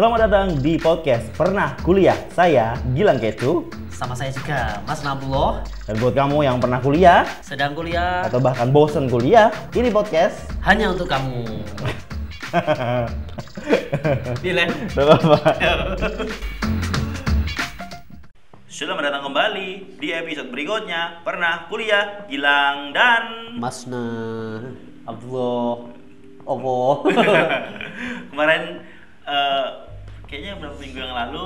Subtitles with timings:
[0.00, 2.16] Selamat datang di podcast Pernah Kuliah.
[2.32, 3.68] Saya Gilang Kecu.
[3.92, 5.60] Sama saya juga, Mas Nabullah.
[5.84, 10.48] Dan buat kamu yang pernah kuliah Sedang kuliah atau bahkan bosen kuliah, ini podcast.
[10.64, 11.44] hanya untuk kamu.
[14.40, 14.72] Dile.
[14.72, 15.36] Gak apa-apa.
[18.72, 21.20] Selamat datang kembali di episode berikutnya.
[21.28, 24.00] Pernah kuliah, Gilang dan Mas Na
[25.04, 25.92] Abdullah.
[26.48, 27.04] Opo.
[28.32, 28.80] kemarin
[29.28, 29.89] eh,
[30.30, 31.44] kayaknya beberapa minggu yang lalu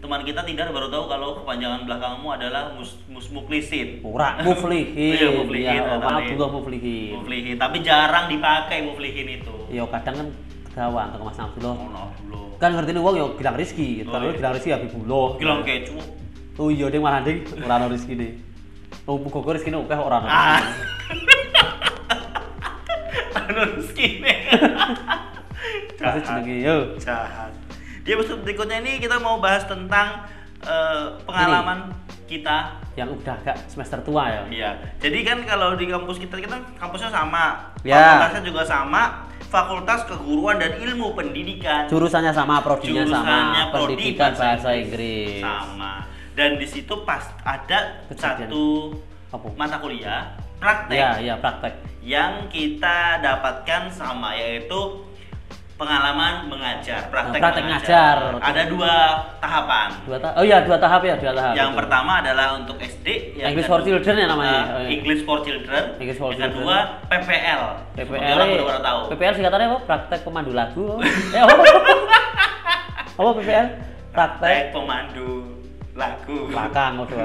[0.00, 4.00] teman kita Tindar baru tahu kalau kepanjangan belakangmu adalah mus, mus muklisin.
[4.00, 4.96] Ora muflihin.
[4.96, 6.24] Iya, muflihin, Ya, namanya.
[6.24, 7.12] Abdullah muflihin.
[7.20, 9.54] Muflihin, tapi jarang dipakai muflihin itu.
[9.68, 10.28] Ya kadang kan
[10.72, 11.76] gawang ke Mas Abdullah.
[11.76, 12.56] Oh, dulu.
[12.56, 13.88] Kan ngerti nih wong ya Gilang Rizki.
[14.04, 14.36] Oh, Kalau iya.
[14.40, 15.26] Gilang Rizki Habibullah.
[15.36, 15.96] Gilang kecu.
[16.56, 18.32] Oh iya ding malah ding ora ono Rizki deh.
[19.04, 20.28] Oh muga Rizki oke ora ono.
[20.28, 20.64] Ah.
[23.46, 23.78] Anu
[25.96, 26.76] jenenge yo.
[26.98, 27.52] jahat.
[28.00, 30.24] Di episode berikutnya ini kita mau bahas tentang
[30.60, 31.90] eh, pengalaman
[32.24, 32.78] kita.
[32.94, 34.42] Yang udah agak semester tua ya.
[34.48, 34.70] Iya.
[34.98, 38.16] Jadi kan kalau di kampus kita kita kampusnya sama, Ya.
[38.16, 39.02] fakultasnya juga sama,
[39.46, 41.86] Fakultas Keguruan dan Ilmu Pendidikan.
[41.86, 45.38] Jurusannya sama, prodinya sama, prodi pendidikan bahasa Inggris.
[45.38, 46.02] Sama.
[46.32, 48.48] Dan di situ pas ada Kejadian.
[48.50, 48.64] satu
[49.30, 49.46] Apa?
[49.54, 50.24] mata kuliah
[50.56, 51.72] praktek Iya, iya praktek.
[52.00, 55.04] yang kita dapatkan sama yaitu
[55.76, 58.16] pengalaman mengajar, praktek, Nah, praktek ngajar.
[58.40, 58.94] Ada dua
[59.36, 59.88] tahapan.
[60.02, 61.52] Dua ta- oh iya dua tahap ya, dua tahap.
[61.52, 61.80] Yang betul.
[61.84, 64.56] pertama adalah untuk SD, yang English for Children ya namanya?
[64.56, 64.88] Uh, Oh, iya.
[64.90, 65.82] English for Children.
[65.98, 66.56] English for yang Children.
[66.56, 67.62] kedua PPL.
[67.94, 68.24] PPL.
[68.24, 69.00] Semua orang udah tahu.
[69.12, 69.78] PPL singkatannya apa?
[69.84, 70.86] Praktek pemandu lagu.
[71.36, 71.54] eh apa?
[73.14, 73.66] apa PPL?
[74.10, 75.28] Praktek Praktek pemandu
[75.92, 76.36] lagu.
[76.48, 77.16] belakang udah.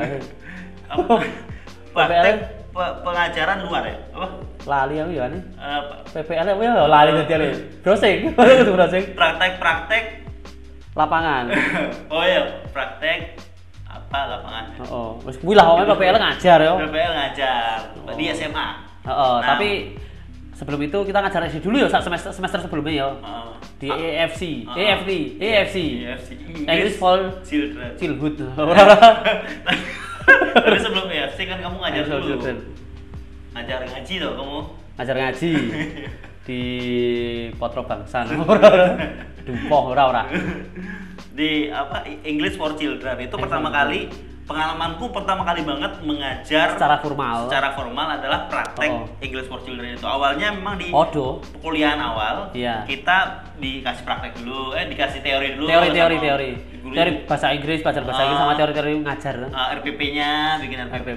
[1.91, 2.60] Praktek PPL?
[2.71, 3.97] Pe- pengajaran luar ya?
[4.11, 4.27] Apa?
[4.63, 5.41] Lali aku ya nih.
[5.55, 6.73] Eh, PPL apa ya?
[6.85, 7.47] Lali tadi ale.
[7.79, 8.17] Browsing.
[8.63, 9.03] Itu browsing.
[9.13, 10.03] praktek-praktek.
[10.91, 11.43] Lapangan.
[12.13, 13.39] oh iya, praktek
[13.85, 14.65] apa lapangan?
[14.85, 16.71] Oh, wis kuwi lah pokoknya PPL ngajar ya.
[16.77, 17.75] PPL ngajar
[18.15, 18.33] di Oh.
[18.33, 18.67] SMA.
[19.01, 19.47] Heeh, Nah.
[19.47, 19.69] tapi
[20.53, 23.07] sebelum itu kita ngajar SD dulu ya semester semester sebelumnya ya.
[23.09, 23.49] Heeh.
[23.81, 25.09] Di EFC, ah, EFT,
[25.41, 25.75] EFC.
[26.05, 26.29] EFC.
[26.63, 27.97] English for Children.
[27.97, 28.37] Childhood.
[30.53, 32.35] Tapi sebelum EFC kan kamu ngajar dulu.
[33.51, 34.59] Ngajar ngaji loh kamu.
[34.91, 35.51] ngajar ngaji
[36.47, 36.61] di
[37.57, 38.27] Potro Bangsan
[39.47, 40.23] Dumpoh ora ora.
[41.33, 43.17] Di apa English for Children.
[43.25, 44.11] Itu pertama kali
[44.51, 47.47] pengalamanku pertama kali banget mengajar secara formal.
[47.47, 49.07] secara formal adalah praktek Oh.
[49.17, 50.03] English for Children itu.
[50.03, 52.83] Awalnya memang di Odo kuliahan awal Iya.
[52.83, 53.17] kita
[53.55, 56.49] dikasih praktek dulu eh dikasih teori dulu teori teori teori.
[56.81, 58.57] guru- teori bahasa Inggris belajar bahasa Inggris sama Ah.
[58.57, 61.07] teori teori ngajar uh, RPP-nya bikin RPP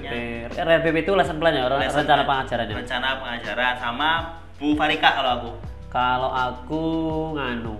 [0.45, 2.29] RPP-nya RPP itu lesson plan ya Lesson rencana plan.
[2.39, 4.09] pengajarannya rencana pengajaran sama
[4.55, 5.51] Bu Farika kalau aku.
[5.89, 6.83] Kalau aku
[7.33, 7.75] nganu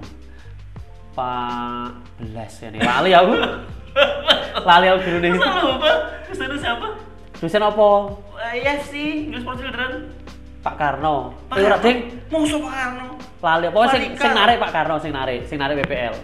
[1.13, 1.87] Pak
[2.17, 2.79] Belas ya nih.
[2.81, 3.33] Lali aku
[4.65, 5.91] lali aku dulu nih Masa lupa?
[6.25, 6.87] Terus siapa?
[7.35, 7.89] dosen apa
[8.35, 10.11] Eh, Iya sih, English for Children
[10.59, 11.77] Pak Karno Pak Eh, Karno.
[11.79, 13.07] ding Musuh Pak Karno
[13.39, 16.15] lali apa sing sing narik Pak Karno sing narik sing narik BPL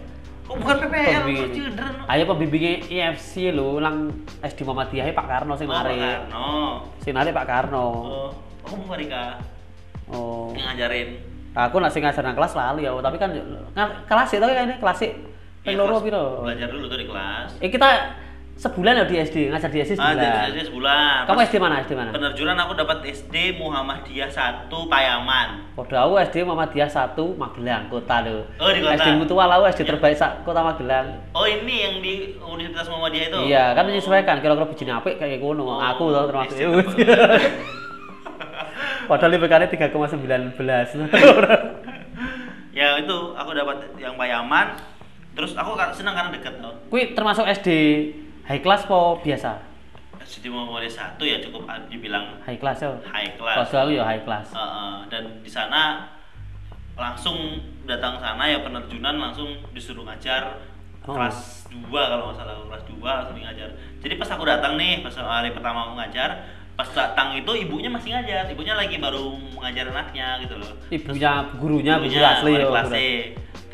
[0.43, 1.53] Kok bukan PPL Pembimbing.
[1.53, 1.91] Children?
[2.05, 6.01] Ayo pembimbingnya IFC lho, lang SD Muhammadiyah Pak Karno sing Oh, Pak narik.
[6.01, 6.49] Karno
[6.99, 7.87] Sing narik Pak Karno.
[7.87, 8.29] Oh,
[8.59, 9.37] aku Farika
[10.07, 10.51] Oh.
[10.51, 11.09] yang ngajarin
[11.53, 13.31] Aku nak sing ngajar nang kelas lali ya, tapi kan
[14.03, 15.11] kelas itu kan ini kelas Iya,
[15.61, 16.23] ping loro kelas- piro?
[16.41, 17.89] Belajar dulu tuh di kelas Eh kita
[18.55, 20.21] sebulan ya di SD, ngajar di SD Ah, sebulan.
[20.21, 21.73] jadi SD sebulan Kamu Pas SD mana?
[21.81, 22.09] SD mana?
[22.13, 28.45] Penerjunan aku dapat SD Muhammadiyah 1 Payaman Padha aku SD Muhammadiyah 1 Magelang kota lho.
[28.57, 28.93] Oh, di kota.
[28.95, 31.05] SD Mutual aku SD terbaik sak kota Magelang.
[31.33, 33.37] Oh ini yang di Universitas Muhammadiyah itu?
[33.49, 33.85] Iya, kan Oh.
[33.89, 35.61] menyesuaikan kira-kira bijine apik kayak ngono.
[35.65, 36.53] Oh, aku tau termasuk.
[36.53, 37.01] SD.
[39.09, 41.09] Padahal IPK-nya 3,19.
[42.71, 44.79] Ya itu aku dapat yang Payaman
[45.35, 47.67] Terus aku senang karena deket loh Kuwi termasuk SD
[48.51, 49.63] high class po biasa?
[50.21, 52.91] SD Muhammadiyah 1 ya cukup dibilang High class ya.
[53.05, 54.47] high class Kelas aku ya high class.
[54.51, 56.11] Heeh, dan di sana
[56.93, 60.67] langsung datang sana ya penerjunan langsung disuruh ngajar
[61.01, 61.17] Oh.
[61.17, 65.09] kelas 2 kalau nggak salah kelas 2 langsung ngajar jadi pas aku datang nih pas
[65.17, 66.45] hari pertama aku ngajar
[66.77, 71.97] pas datang itu ibunya masih ngajar ibunya lagi baru mengajar anaknya gitu loh Ibunya gurunya
[71.97, 72.67] guru Gurunya, asli wali ya.
[72.69, 73.01] kelasnya.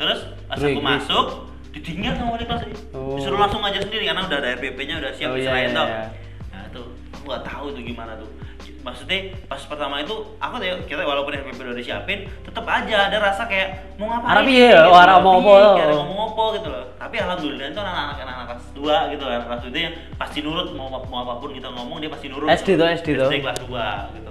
[0.00, 0.88] terus pas aku Inggris.
[0.88, 1.26] masuk
[1.70, 3.14] ditinggal sama wali kelas Oh.
[3.14, 6.04] disuruh langsung ngajar sendiri karena udah ada RPP-nya udah siap Oh, iya, Serain iya, iya.
[6.48, 6.82] nah itu
[7.12, 8.30] aku nggak tahu tuh gimana tuh.
[8.78, 13.44] Maksudnya pas pertama itu aku tuh kita walaupun RPP udah disiapin tetap aja ada rasa
[13.44, 16.84] kayak mau ngapain Arab iya, gitu, Arab mau kayak ngomong apa gitu loh.
[16.96, 20.68] Tapi alhamdulillah itu anak-anak anak kelas 2 gitu kan kelas 2 itu yang pasti nurut
[20.72, 22.48] mau mau apa pun kita ngomong dia pasti nurut.
[22.48, 23.28] SD tuh, SD tuh.
[23.28, 24.27] SD kelas 2 gitu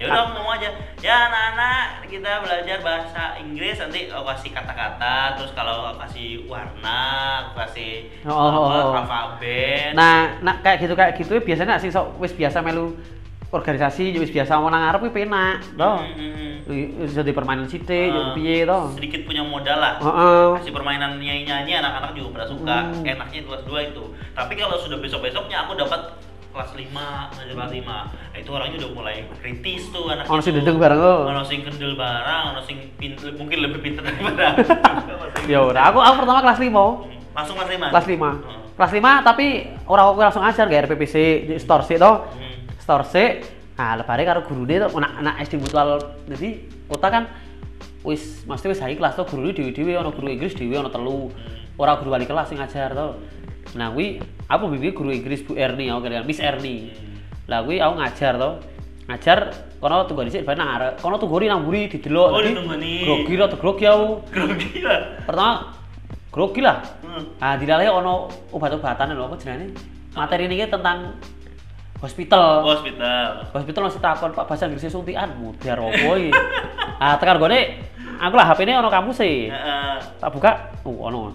[0.00, 0.68] ya udah ngomong aja
[1.04, 7.00] ya anak-anak kita belajar bahasa Inggris nanti aku kasih kata-kata terus kalau aku kasih warna
[7.44, 8.96] aku kasih Oh, oh, apa, oh.
[8.96, 12.96] alfabet Nah, nah kayak gitu kayak gitu biasanya sih sok wis biasa melu
[13.50, 15.98] organisasi wis biasa mau nang kuwi penak, toh.
[15.98, 16.32] Hmm, hmm,
[16.70, 17.02] hmm.
[17.10, 18.94] Jadi permainan sithik, Ah, yo piye toh.
[18.94, 20.46] sedikit punya modal lah Heeh.
[20.62, 23.02] kasih permainan nyanyi-nyanyi anak-anak juga pada suka Hmm.
[23.02, 25.98] enaknya kelas 2 itu tapi kalau sudah besok-besoknya aku dapat
[26.50, 28.04] kelas 5 ngajar kelas 5 nah,
[28.34, 31.30] itu orangnya udah mulai kritis tuh anak Ono sing dedeng bareng lo.
[31.30, 34.58] ono sing kendel barang ono sing pinter, mungkin lebih pintar daripada
[35.52, 36.74] Ya udah, aku aku pertama kelas 5.
[37.30, 38.76] langsung kelas 5 Kelas 5.
[38.76, 39.46] Kelas 5 tapi
[39.86, 41.16] ora aku langsung ajar gak RPPC
[41.46, 42.26] di store sih toh.
[42.26, 42.80] Hmm.
[42.82, 43.28] Store sih.
[43.78, 45.96] Nah, lebare karo gurune tuh anak anak SD mutual
[46.28, 47.24] jadi kota kan
[48.04, 51.32] wis mesti wis high kelas tuh guru dhewe-dhewe ono guru Inggris dhewe ono telu.
[51.80, 53.16] Ora guru wali kelas sing ngajar tuh.
[53.78, 54.18] Nah, kuwi
[54.50, 56.90] aku bibi guru Inggris Bu Erni aku kalian Miss Erni.
[57.46, 58.54] Lah kuwi aku ngajar tuh.
[59.10, 59.38] Ngajar
[59.82, 61.02] kono tunggu dhisik ben nang arek.
[61.02, 62.28] Kono tunggu nang mburi didelok.
[62.34, 63.06] Oh, ditunggoni.
[63.06, 64.08] Grogi rada grogi aku.
[64.30, 65.54] grogi lah Pertama
[66.30, 66.78] grogi lah.
[67.02, 67.24] Hmm.
[67.42, 69.74] Ah, di dalamnya ono obat-obatan lho apa jenenge?
[70.14, 71.18] Materi ini tentang
[72.02, 72.62] hospital.
[72.66, 76.30] hospital Hospital masih takon Pak bahasa Inggris suntikan mudar opo iki.
[77.02, 77.82] Ah, tekan gone
[78.20, 79.48] aku lah HP ini ono kampus sih.
[79.50, 79.94] Heeh.
[80.22, 81.34] Tak buka, oh ono.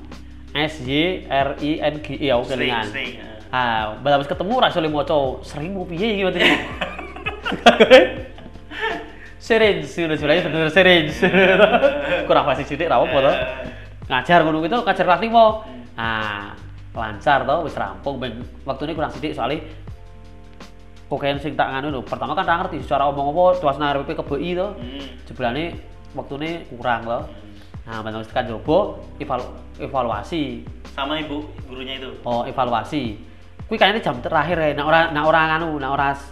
[0.55, 2.87] S Y R I N G E Sering, kelingan.
[2.87, 3.51] sering, heeh.
[3.51, 6.41] Ah, bala wis ketemu ra maca sering mau piye iki berarti.
[9.45, 11.13] Syringe, sudah julae bener syringe.
[12.27, 13.33] Kurang pasti sithik ra apa to.
[14.09, 16.01] Ngajar ngono kuwi to ngajar kelas 5.
[16.01, 16.57] Ah,
[16.97, 19.61] lancar to wis rampung ben waktune kurang sithik soalnya
[21.11, 22.01] kokain sing tak nganu lho.
[22.01, 24.67] Pertama kan ra ngerti secara omong apa tuasna RPP KBI to.
[24.73, 25.05] Hmm.
[25.29, 25.63] Jeblane
[26.17, 27.19] waktune kurang to.
[27.85, 29.45] Nah, tekan jobo evalu
[29.77, 30.65] evaluasi.
[30.95, 33.19] sama ibu gurunya itu Oh, evaluasi.
[33.67, 36.31] Kuwi kayaknya jam terakhir ya, nak ora nak ora nganu, nak ora s-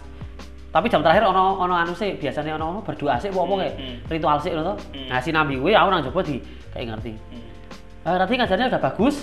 [0.72, 3.96] tapi jam terakhir ono ono anu sih, biasanya ono ono berdoa sih apa kayak Hmm.
[4.08, 4.62] ritual sih to.
[4.64, 5.06] Hmm.
[5.12, 6.40] Nah, sinambi kuwi aku nang jopo di
[6.72, 7.12] kayak ngerti.
[7.12, 7.44] Hmm.
[8.08, 9.16] Eh, nanti ngajarnya udah bagus,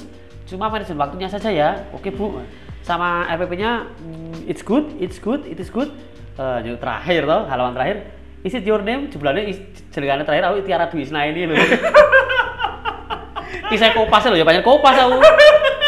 [0.45, 1.69] cuma manajemen waktunya saja ya.
[1.91, 2.39] Oke, Bu.
[2.81, 5.89] Sama RPP-nya mm, it's good, it's good, it is good.
[6.37, 7.97] Yang terakhir toh, halaman terakhir.
[8.41, 9.05] Is it your name?
[9.05, 9.61] Is-
[9.93, 11.55] jenengane terakhir aku Tiara Dwi ini lho.
[13.69, 15.21] Ki saya kopas lho ya banyak kopas aku.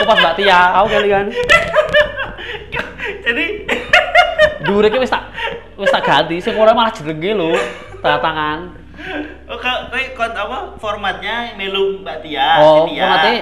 [0.04, 1.26] Kopas Mbak Tia, aku kelingan.
[3.24, 3.46] jadi
[4.64, 5.28] Dure ki wis tak
[5.76, 7.58] wis tak ganti, sing ora malah jenenge lho.
[8.00, 8.60] Tanda tangan.
[9.50, 13.02] oh kau kon apa formatnya melu mbak Tia Oh, Tia.
[13.02, 13.34] formatnya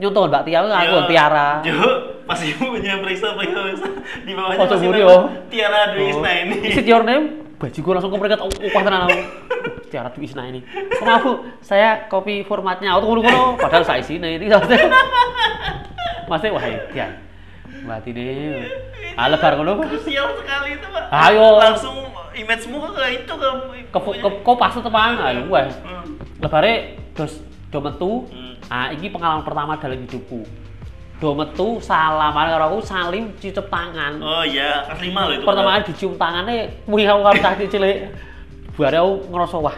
[0.00, 1.48] nyontoh Mbak Tia aku Yo, Tiara.
[1.60, 1.76] Jo,
[2.24, 3.88] pas ibunya periksa periksa periksa
[4.24, 5.28] di bawahnya oh.
[5.52, 6.10] Tiara Dwi Oh.
[6.16, 6.56] Isna ini.
[6.64, 7.49] Is it your name?
[7.60, 9.20] Baju gue langsung oh, upah tenan aku.
[9.92, 10.64] Tiara Dwi Isna ini.
[10.96, 12.96] Oh, maaf bu, saya copy formatnya.
[12.96, 14.40] Aku tunggu dulu, padahal saya sini.
[14.40, 14.88] Ini maksudnya,
[16.24, 16.64] maksudnya wah
[16.96, 17.08] ya.
[17.84, 18.64] Mbak ini,
[19.16, 19.84] ah lebar ngono.
[19.84, 21.04] Krusial sekali itu pak.
[21.12, 21.60] Ayo.
[21.60, 21.96] Langsung
[22.32, 23.48] image-mu ke itu ke.
[23.92, 25.68] Ke ke kok pas tepang, ayo wah.
[25.84, 26.16] Hmm.
[26.40, 28.12] Lebare dos do metu.
[28.32, 28.56] Hmm.
[28.72, 30.46] Ah, ini pengalaman pertama dalam hidupku.
[31.20, 34.16] Do metu salaman karo aku salim cucup tangan.
[34.24, 35.44] Oh iya, lima loh itu.
[35.44, 37.96] pertama kali dicium tangannya muni aku karo cah cilik.
[38.80, 39.76] Bare aku ngerasa wah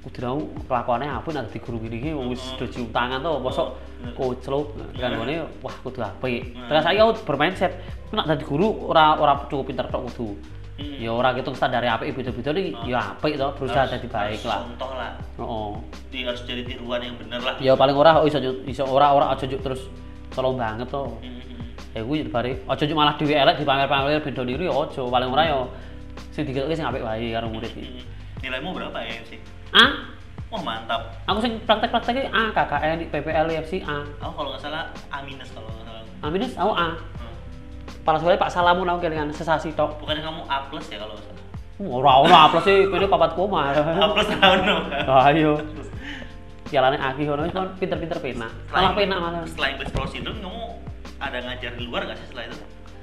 [0.00, 3.68] kudu aku kelakuannya apa nanti guru gini iki wis do cium tangan tuh mosok
[4.16, 6.54] koclok kan ngene wah kudu apik.
[6.54, 7.72] Terus saya aku bermindset
[8.14, 10.38] nek dadi guru ora ora cukup pinter tok kudu.
[10.80, 10.96] Hmm.
[10.96, 14.64] ya ora gitu standar apik beda-beda nih ya apik to berusaha jadi baik lah.
[14.64, 15.12] Contoh lah.
[15.36, 15.70] heeh.
[16.08, 17.54] Di, harus jadi tiruan yang bener lah.
[17.60, 19.84] ya paling ora iso iso ora ora aja terus
[20.30, 21.62] tolong banget to Hmm, hmm.
[21.90, 25.28] ya kuwi bare aja juk malah dhewe elek dipamer-pamer ben do niru ya aja paling
[25.28, 25.58] ora ya
[26.30, 28.06] sing diketoke sing apik wae karo murid iki Hmm.
[28.40, 29.36] Nilaimu berapa ya sih?
[29.70, 29.84] A
[30.48, 31.12] Wah mantap.
[31.22, 35.68] aku sing praktek-prakteknya A KKN PPL IFC A Aku kalau nggak salah A minus kalau
[35.68, 36.02] nggak salah.
[36.18, 37.34] A minus aku A Hmm.
[38.00, 41.26] Kepala sekolah Pak Salamun aku kelingan sesasi tok Bukannya kamu A plus ya kalau nggak
[41.26, 41.38] salah?
[41.80, 43.60] ora ono A plus sih kene papat koma
[43.98, 44.58] A plus tahun
[45.06, 45.52] ayo
[46.70, 50.64] jalannya aki ngono kan pinter-pinter pena malah pena malah Setelah English Pro Syndrome kamu
[51.20, 52.56] ada ngajar di luar nggak sih setelah itu?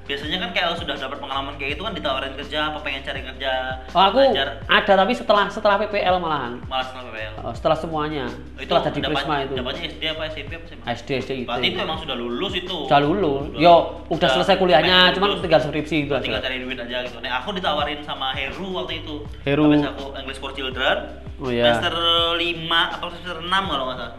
[0.08, 3.50] Biasanya kan kayak sudah dapat pengalaman kayak itu kan ditawarin kerja, apa pengen cari kerja,
[3.92, 7.32] oh, aku ngajar ada tapi setelah setelah PPL malahan malah setelah PPL.
[7.44, 8.24] Oh, setelah semuanya
[8.56, 10.76] Itu setelah jadi dapat- Prisma itu Dapatnya SD apa SMP apa sih?
[10.80, 12.76] SD SD itu Berarti itu emang sudah lulus itu.
[12.88, 13.74] udah lulus yo
[14.08, 17.20] udah selesai kuliahnya cuman tinggal skripsi tinggal aja cari duit aja gitu.
[17.20, 19.28] Nah, aku ditawarin sama Heru waktu itu.
[19.44, 19.68] Heru.
[19.68, 20.96] Habis aku English for Children.
[21.38, 21.70] Oh, iya.
[21.70, 21.94] Semester
[22.34, 24.16] 5 atau semester 6 kalau nggak salah.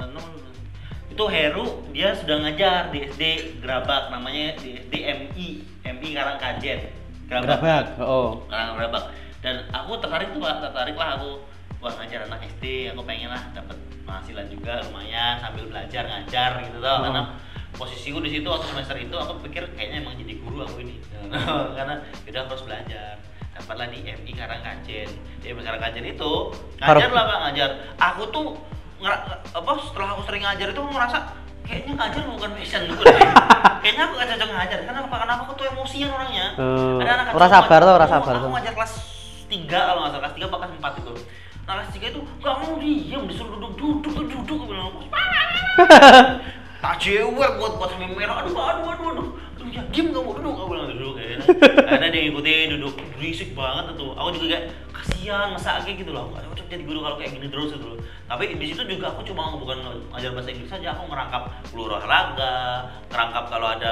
[1.20, 1.20] Semester 6.
[1.20, 3.24] Itu Heru dia sudah ngajar di SD
[3.60, 5.48] Gerabak namanya di SD MI,
[5.84, 6.80] MI Karangkajen.
[7.28, 9.04] gerabak oh Karang Gerabak.
[9.44, 11.44] Dan aku tertarik tuh, tertarik lah aku
[11.84, 13.76] wah ngajar anak SD, aku pengen lah dapat
[14.08, 16.88] penghasilan juga lumayan sambil belajar ngajar gitu tuh.
[16.88, 17.00] Oh.
[17.04, 17.22] Karena
[17.76, 21.04] posisiku di situ waktu semester itu aku pikir kayaknya emang jadi guru aku ini.
[21.78, 23.20] Karena udah harus belajar.
[23.60, 25.10] Dapat dapatlah di MI Karangkajen
[25.44, 26.32] di MI Karangkajen itu
[26.80, 28.48] ngajar lah pak ngajar aku tuh
[29.00, 31.18] apa setelah aku sering ngajar itu aku ngerasa
[31.63, 33.29] kayaknya ngajar bukan passion gue deh.
[33.79, 35.15] Kayaknya aku gak cocok ngajar karena apa?
[35.15, 36.46] Karena aku tuh emosian orangnya.
[36.60, 38.94] Eh, ada anak kecil sabar tuh, aku- sabar aku ngajar kelas
[39.48, 41.13] 3 kalau nggak salah kelas 3 apa kelas 4 itu.
[41.63, 43.72] Nah kelas 3 itu gak mau diam disuruh duduk
[44.03, 44.91] duduk duduk gue bilang
[46.84, 48.36] tak cewek buat buat sampai merah.
[48.41, 49.27] Aduh aduh aduh aduh
[49.70, 51.46] ya diam kamu duduk aku bilang duduk kayaknya
[51.86, 56.34] karena dia ngikutin duduk berisik banget tuh aku juga kayak kasihan masa kayak gitu loh
[56.34, 59.22] aku cocok jadi guru kalau kayak gini terus gitu loh tapi di situ juga aku
[59.26, 59.78] cuma bukan
[60.14, 62.56] ngajar bahasa Inggris saja aku ngerangkap guru olahraga
[63.10, 63.92] ngerangkap kalau ada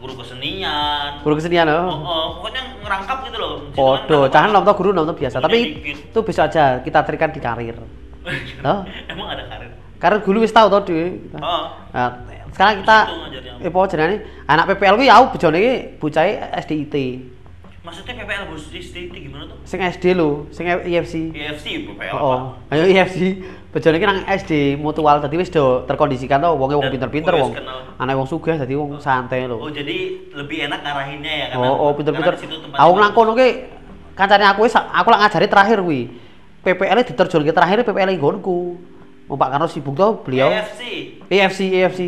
[0.00, 2.00] guru kesenian Guru kesenian oh, oh.
[2.00, 4.32] oh, pokoknya ngerangkap gitu loh kan Podo, ngerangkap.
[4.32, 5.96] jangan nonton guru nonton biasa, Gurunya tapi dikit.
[6.08, 7.76] itu bisa aja kita terikan di karir.
[8.64, 8.78] Toh?
[9.08, 10.96] emang ada karir Karena dulu wis tau toh di.
[11.36, 12.98] oh Nah, sekarang kita
[13.60, 14.16] eh apa jenenge
[14.48, 16.32] anak PPL kuwi aku bojone iki bocahe
[16.64, 16.96] SDIT.
[17.80, 21.32] maksudnya PPL bos di SDT gimana tuh Sing SD lho, sing IFC.
[21.32, 23.40] IFC PPL Oh, ayo IFC.
[23.72, 27.56] Bojone iki nang SD mutual dadi wis do terkondisikan toh wonge wong pinter-pinter wong.
[27.96, 29.56] Anak wong sugih dadi wong santai lho.
[29.56, 32.34] Oh jadi lebih enak ngarahinnya ya karena Oh, oh pinter-pinter.
[32.76, 33.48] Aku nang kono ki
[34.12, 36.12] kancane aku wis aku lak ngajari terakhir kuwi.
[36.60, 38.58] PPL diterjunke terakhir PPL nggonku.
[39.30, 40.50] Pak Karno sibuk toh beliau.
[40.50, 40.80] AFC.
[41.30, 42.00] EFC EFC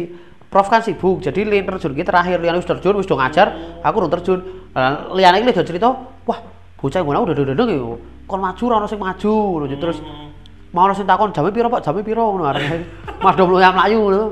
[0.52, 2.36] Prof kan sibuk jadi lian terjun kita terakhir.
[2.44, 4.38] Lian wis terjun wis ngajar aku urung terjun.
[4.76, 5.88] Lah, liane iki do cerita
[6.28, 6.38] wah
[6.76, 7.66] bocah ngono udah udah udah
[8.28, 9.32] kon maju ora ono sing maju.
[9.32, 9.98] Ngono terus
[10.76, 11.80] mau ono sing takon jame piro Pak?
[11.80, 12.36] Jame piro?
[13.24, 14.22] Mas do mlayu mlayu ngono.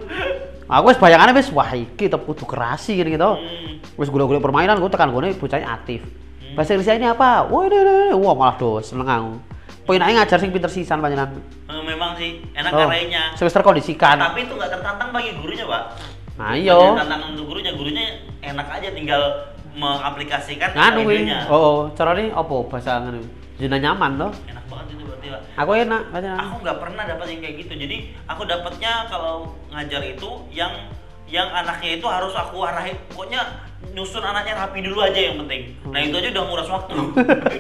[0.69, 3.81] Aku wis bayangane wis wah iki tetep kudu kerasi gitu Hmm.
[3.97, 6.05] wis golek-golek permainan gue tekan gone bocahnya aktif.
[6.53, 7.49] Bahasa Inggrisnya ini apa?
[7.49, 8.17] Wah ini, ini, ini.
[8.21, 9.33] wah malah do seneng aku
[9.83, 13.35] pengen aja ngajar sing pinter sisan panjenengan Eh, memang sih enak Oh, ngarahinnya.
[13.35, 15.83] sing wis terkondisikan Tapi itu nggak tertantang bagi gurunya, Pak.
[16.35, 16.73] Nah, iya.
[16.73, 18.05] Tantangan untuk gurunya, gurunya
[18.41, 19.23] enak aja tinggal
[19.71, 21.47] mengaplikasikan nganu idenya.
[21.47, 23.21] oh, oh carane apa bahasa ngene
[23.57, 25.41] zona nyaman toh Enak banget itu berarti, Pak.
[25.57, 27.73] aku enak baca Aku nggak pernah dapat yang kayak gitu.
[27.77, 27.97] Jadi
[28.27, 29.35] aku dapatnya kalau
[29.69, 30.73] ngajar itu yang
[31.31, 32.99] yang anaknya itu harus aku arahin.
[33.15, 35.79] Pokoknya nyusun anaknya rapi dulu aja yang penting.
[35.89, 36.95] Nah itu aja udah nguras waktu.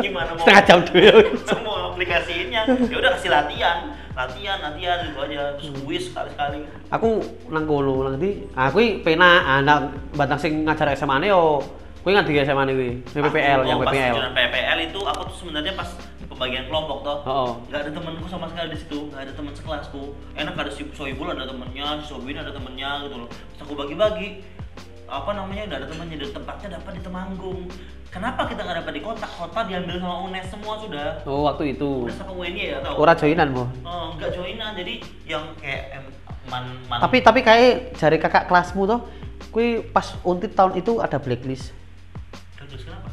[0.02, 3.78] Gimana mau setengah jam dulu semua aplikasinya ya udah kasih latihan.
[4.12, 5.54] Latihan latihan gitu aja.
[5.56, 6.58] Terus kuis sekali sekali
[6.90, 7.08] aku
[7.48, 8.50] nang kono nang ndi?
[8.58, 11.62] Aku iki pena anak batang sing ngajar SMA ne yo.
[12.00, 15.84] Kuwi ngan di SMA Yang PPL yang pas PPL PPL itu aku tuh sebenarnya pas
[16.30, 17.18] pembagian kelompok toh.
[17.26, 17.50] Oh, oh.
[17.66, 20.02] nggak ada temanku sama sekali di situ nggak ada teman sekelasku.
[20.38, 23.28] Enak ada si Soibul ada temennya si Sobin ada temennya gitu loh.
[23.28, 24.46] Terus aku bagi-bagi
[25.10, 27.60] apa namanya udah ada temannya dan tempatnya dapat di Temanggung.
[28.10, 31.08] Kenapa kita nggak dapat di kota kota diambil sama UNES semua sudah.
[31.26, 31.90] Oh waktu itu.
[32.06, 34.94] UNES sama UNY ya tau ora joinan mo Oh, nggak joinan jadi
[35.26, 36.04] yang kayak em,
[36.46, 39.02] man, man tapi tapi kayak jari kakak kelasmu toh
[39.50, 41.74] kuwi pas untit tahun itu ada blacklist.
[42.54, 43.10] Terus kenapa?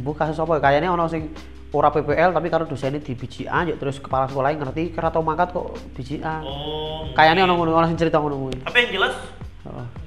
[0.00, 0.56] Bu kasus apa?
[0.56, 0.60] Ya?
[0.64, 1.28] Kayaknya ono sing
[1.70, 5.54] ora PPL tapi karo dosennya di BCA yuk terus kepala sekolah ngerti kira tau mangkat
[5.54, 6.42] kok BCA.
[6.42, 7.70] oh Kayaknya ono mungkin.
[7.70, 9.14] ngono ono sing cerita ngono tapi yang jelas.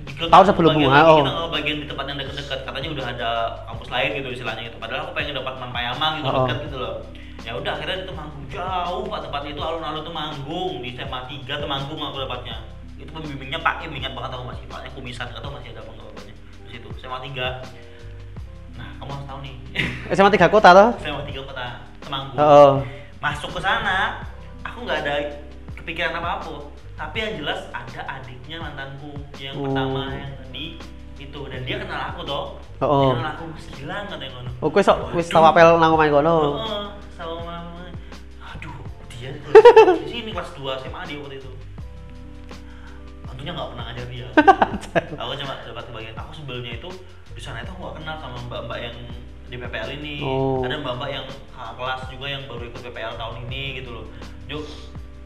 [0.04, 1.18] Jika Tahun ha, lagi, oh.
[1.24, 3.30] kita bagian di tempat yang dekat-dekat katanya udah ada
[3.66, 4.78] kampus lain gitu istilahnya gitu.
[4.78, 6.46] Padahal aku pengen dapat Manpayamang gitu Oh.
[6.46, 6.96] dekat gitu loh.
[7.44, 8.44] Ya udah akhirnya itu manggung.
[8.54, 9.20] Jauh pak.
[9.26, 10.72] Tempatnya itu alun-alun tuh manggung.
[10.84, 12.56] Di SMA 3 tuh manggung aku dapatnya.
[13.00, 13.92] Itu pembimbingnya Pak Im.
[13.96, 16.34] Ingat banget aku masih paknya kumisan atau masih ada apa bapaknya
[16.66, 17.83] di situ SMA 3
[19.34, 19.56] tahu nih.
[20.14, 20.90] SMA 3 kota toh?
[21.02, 21.66] SMA 3 kota
[22.00, 22.38] Temanggung.
[22.38, 22.72] Heeh.
[23.18, 24.20] masuk ke sana
[24.62, 25.16] aku nggak ada
[25.74, 26.54] kepikiran apa apa
[26.94, 29.64] tapi yang jelas ada adiknya mantanku yang Oh.
[29.66, 30.76] pertama yang di
[31.16, 31.40] itu.
[31.48, 32.60] Dan dia kenal aku toh.
[32.78, 33.10] Oh.
[33.10, 34.52] dia kenal aku segilan katanya ngono.
[34.60, 36.36] Oh, kowe sok wis tau apel nang omahe kono.
[36.60, 36.86] Heeh,
[37.16, 37.88] sama mama
[38.44, 38.76] aduh
[39.10, 39.32] dia
[40.04, 41.52] di sini kelas 2 SMA dia waktu itu.
[43.24, 44.28] Tentunya nggak pernah ngajar dia.
[45.24, 46.90] Aku cuma dapat bagian aku sebelumnya itu
[47.34, 48.96] di sana itu aku nggak kenal sama mbak-mbak yang
[49.46, 50.62] di PPL ini Oh.
[50.62, 54.06] ada mbak-mbak yang kakak kelas juga yang baru ikut PPL tahun ini gitu loh
[54.46, 54.64] Juk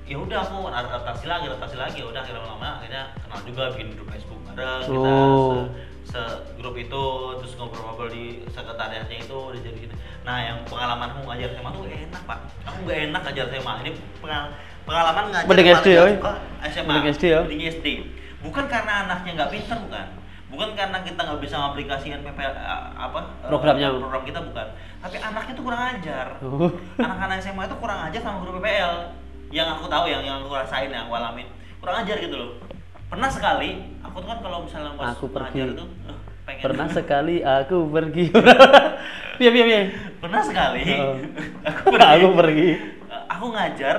[0.04, 3.88] ya udah aku adaptasi lagi adaptasi lagi ya udah akhirnya lama akhirnya kenal juga bikin
[3.94, 5.68] grup Facebook bareng kita Oh.
[6.04, 6.22] se, se
[6.56, 7.04] grup itu
[7.38, 9.96] terus ngobrol-ngobrol di sekretariatnya itu udah jadi gitu.
[10.24, 14.52] nah yang pengalamanku ngajar SMA tuh enak pak aku nggak enak ngajar SMA ini pengal-
[14.84, 16.14] pengalaman ngajar Mending yang SD, paling oi.
[16.16, 16.34] suka
[16.66, 17.40] SMA Mending SD, ya.
[17.42, 17.88] Mending SD
[18.40, 20.08] bukan karena anaknya nggak pintar bukan
[20.48, 23.88] bukan karena kita nggak bisa mengaplikasikan PP apa eh, Programnya.
[23.94, 26.72] program kita bukan tapi anaknya tuh kurang ajar Oh.
[27.04, 28.94] anak-anak SMA itu kurang ajar sama guru PPL
[29.50, 32.52] yang aku tahu yang yang aku rasain yang aku alamin kurang ajar gitu loh
[33.08, 35.60] pernah sekali aku tuh kan kalau misalnya pas Aku pergi.
[35.74, 38.26] tuh eh, pengen Pernah sekali aku pergi.
[39.38, 39.82] Piye piye piye.
[40.18, 41.16] pernah sekali Oh.
[41.62, 42.70] aku Aku pergi.
[43.06, 43.98] Eh, aku ngajar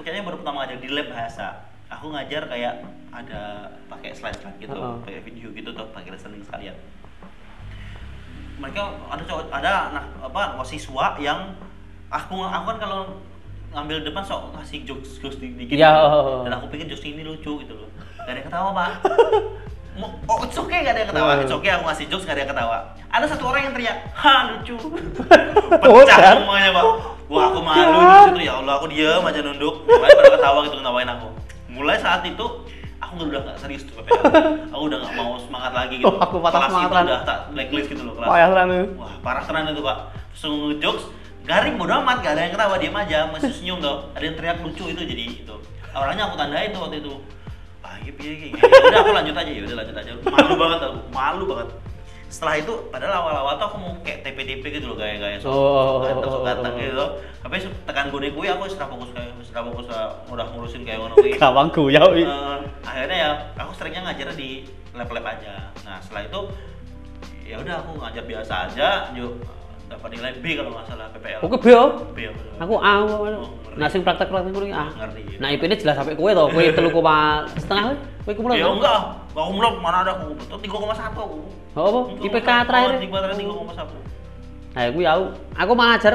[0.00, 1.46] kayaknya baru pertama ngajar di lab bahasa
[1.86, 2.74] aku ngajar kayak
[3.10, 3.40] ada
[3.86, 5.02] pakai slide slide gitu Oh.
[5.02, 6.76] pakai video gitu tuh pakai listening sekalian.
[8.56, 11.56] Mereka ada cowok ada anak apa siswa yang
[12.06, 13.00] aku aku kan kalau
[13.70, 15.90] ngambil depan sok ngasih jokes jokes di- dikit Iya.
[15.90, 16.42] gitu.
[16.44, 17.88] dan aku pikir jokes ini lucu gitu loh.
[18.20, 18.90] Gak ada yang ketawa pak.
[20.24, 21.30] Oh it's okay gak ada yang ketawa.
[21.40, 22.78] It's okay aku ngasih jokes gak ada yang ketawa.
[23.08, 24.76] Ada satu orang yang teriak ha lucu.
[25.82, 26.20] Pecah Bocor.
[26.36, 26.84] semuanya pak.
[27.26, 29.74] Wah aku malu di situ ya Allah aku diam aja nunduk.
[29.82, 31.28] Mulai pada ketawa gitu ngetawain aku.
[31.70, 32.46] Mulai saat itu
[33.00, 34.20] aku udah gak serius tuh PPL
[34.76, 37.38] aku udah gak mau semangat lagi gitu Oh, aku patah kelas semangat itu udah tak
[37.50, 38.80] blacklist gitu loh kelas lah lu.
[39.00, 39.98] Wah, parah tenan itu, Pak.
[40.30, 41.04] Langsung jokes,
[41.44, 44.08] garing bodo amat, gak ada yang ketawa, diam aja, masih senyum tau.
[44.14, 45.56] Ada yang teriak lucu itu jadi itu.
[45.90, 47.12] Awalnya aku tandain tuh waktu itu.
[47.80, 48.48] Ah, iya piye iki.
[48.54, 50.10] Ya udah aku lanjut aja, ya udah lanjut aja.
[50.22, 51.68] Malu banget aku, malu banget.
[52.30, 56.30] Setelah itu, padahal awal-awal tuh aku mau kayak TP-TP gitu loh, gaya-gaya sok Oh, ganteng,
[56.30, 56.78] oh, oh.
[56.78, 57.06] gitu.
[57.42, 57.56] Tapi
[57.90, 61.34] tekan gue kuwi aku sudah fokus kayak sudah fokus uh, udah ngurusin kayak ngono kuwi.
[61.42, 62.22] Gawang goyau iki.
[62.22, 64.62] Eh, akhirnya ya aku seringnya ngajar di
[64.94, 66.40] lab-lab aja nah setelah itu
[67.46, 69.38] ya udah aku ngajar biasa aja yuk
[69.90, 71.84] dapat nilai B kalau nggak salah PPL Oke, Beo.
[72.14, 72.62] B aku dapat.
[72.62, 72.94] Aku A.
[73.02, 73.74] Oh, ngerti.
[73.74, 74.86] Nah, sing praktek-praktek ngono iki A.
[74.86, 75.38] Ngerti, iya.
[75.42, 76.44] Nah, IP-ne jelas sampai kowe to.
[76.46, 77.84] Kowe 3, setengah
[78.22, 78.32] kowe.
[78.38, 78.54] Kumulon.
[78.54, 78.98] ya enggak
[79.34, 81.38] enggak umroh mana ada aku koma satu aku
[81.78, 82.00] Oh, apa?
[82.18, 82.90] IPK terakhir.
[82.98, 83.94] tiga terakhir tiga koma satu
[84.70, 85.24] Nah, aku aku
[85.58, 86.14] aku mengajar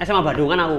[0.00, 0.78] SMA Bandungan aku.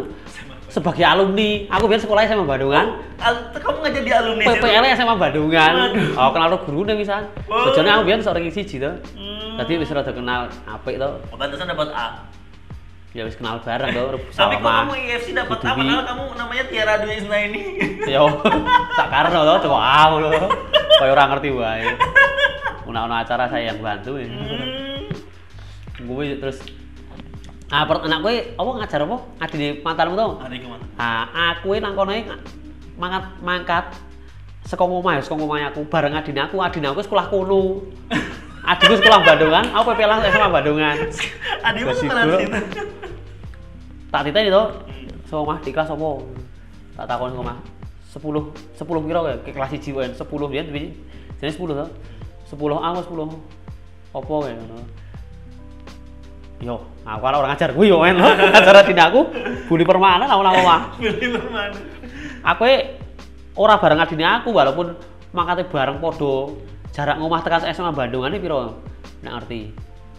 [0.70, 2.86] Sebagai alumni, aku biar sekolah SMA Bandungan.
[3.18, 4.44] Al- kamu ngajar di alumni?
[4.44, 5.74] PPL SMA Bandungan.
[6.20, 7.26] Oh, kenal guru nih misal.
[7.48, 7.70] Oh.
[7.70, 8.92] Bojone aku biar seorang siji to.
[9.16, 9.56] Hmm.
[9.62, 11.10] Tadi wis rada kenal apik to.
[11.34, 12.28] pantesan dapat A
[13.16, 16.94] Ya wis kenal bareng to, tapi kok kamu IFC dapat A padahal kamu namanya Tiara
[17.00, 17.62] Dwi Isna ini
[18.12, 18.28] Yo,
[19.00, 20.30] tak karena to, coba ah ngono.
[21.00, 21.88] Kayak ora ngerti wae.
[22.96, 24.32] Una-una acara saya yang bantu ya.
[24.32, 25.12] Hmm.
[26.08, 26.64] Gue terus
[27.68, 29.18] Ah, per, anak gue apa ngajar apa?
[29.42, 30.28] Adine mantanmu to?
[30.40, 30.86] Ada ke mana?
[30.96, 32.32] Ah, aku ini nang kono iki
[32.96, 33.86] mangkat mangkat
[34.80, 37.84] omah ya, saka omah aku bareng adine aku, adine aku sekolah kono.
[38.66, 40.96] Adikku sekolah Bandungan, aku PP lah SMA Bandungan.
[41.68, 42.60] Adikmu sekolah di situ.
[44.10, 44.64] Tak titeni to.
[45.28, 46.10] So omah di kelas apa?
[46.96, 47.58] Tak takon saka omah.
[48.16, 48.24] 10
[48.80, 49.36] 10 piro ya?
[49.44, 50.84] Ke kelas 1 UN 10 dia jadi
[51.44, 51.86] 10 to.
[52.46, 53.10] 10 A 10
[54.16, 54.78] apa ya ngono.
[56.64, 58.16] Yo, aku orang ngajar gue yo men.
[58.58, 59.28] Acara dina aku
[59.68, 60.82] buli permanen aku nang omah.
[61.04, 61.82] Beli permanen.
[62.42, 62.76] aku e
[63.58, 64.94] ora bareng adine aku walaupun
[65.34, 66.62] mangkate bareng podo
[66.94, 68.80] jarak ngomah tekan SMA Bandungan ini piro
[69.20, 69.74] nek ngerti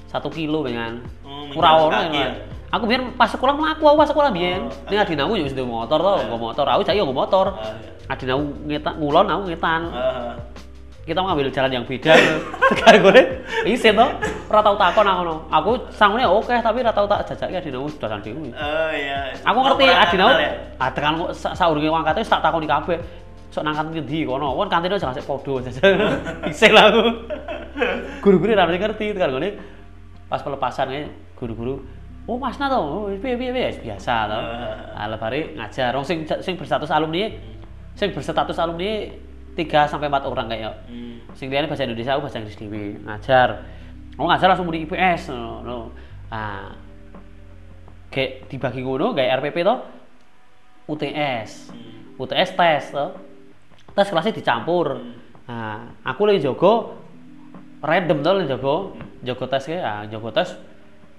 [0.07, 2.31] satu kilo dengan Oh, ono kaki ya.
[2.68, 5.55] aku biar pas sekolah mlaku aku pas sekolah biyen Oh, ning adine aku yo wis
[5.55, 8.12] duwe motor to nggo motor aku jaya nggo motor Ah, iya.
[8.12, 10.35] adine aku ngetan ngulon aku ngetan Ah,
[11.07, 12.19] kita ngambil jalan yang beda
[12.75, 13.21] tekan gue
[13.64, 14.07] isin to
[14.51, 17.88] ora tau takon aku no aku sangune oke tapi ora tau tak jajake adine aku
[17.95, 19.31] sudah dhewe Oh iya.
[19.47, 20.42] Aku ngerti kenal aku.
[20.42, 20.51] ya?
[20.83, 22.99] Ah tekan kok sa- saurunge wangkate wis tak takoni kabeh.
[23.55, 24.59] Sok nang kantin ndi kono.
[24.59, 25.62] Won kantine jangan sik padha.
[26.51, 27.03] Isih lah aku.
[28.27, 29.51] Guru-guru ra ngerti tekan ngene.
[30.27, 31.07] Pas pelepasan kae
[31.38, 31.79] guru-guru
[32.27, 34.38] Oh Masna to, oh, piye piye piye biasa to.
[34.99, 35.95] Ah lebare ngajar.
[35.95, 37.31] Wong sing sing berstatus alumni
[37.95, 39.07] sing berstatus alumni
[39.57, 41.16] 3 sampai 4 orang kayak Hmm.
[41.33, 43.64] sing liyane bahasa Indonesia aku bahasa Inggris dhewe ngajar.
[44.14, 45.79] Aku ngajar langsung muni IPS no, no.
[46.29, 46.77] ah
[48.12, 49.77] kayak dibagi ngono kayak RPP to
[50.87, 52.21] UTS Hmm.
[52.21, 53.07] UTS tes to.
[53.92, 55.01] Tes kelasnya dicampur.
[55.49, 56.97] Nah aku lagi jogo
[57.81, 58.92] random to lagi jogo.
[59.25, 60.53] Jogo tes kayak ah jogo tes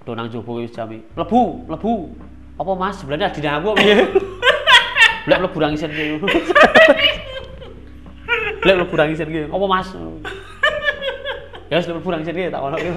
[0.06, 2.13] donang jogo wis jami lebu lebu
[2.56, 2.95] apa mas?
[3.02, 3.95] Sebenarnya adina aku piye
[5.28, 6.23] Lek mlebu nang isen ki.
[8.65, 9.41] Lek mlebu nang isen ki.
[9.49, 9.89] Apa Mas?
[11.67, 12.89] Ya mlebu nang isen ki tak ono ki.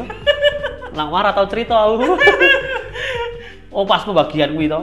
[0.95, 2.17] Nang marah tau cerita aku.
[3.71, 4.83] Oh pas pembagian kuwi to.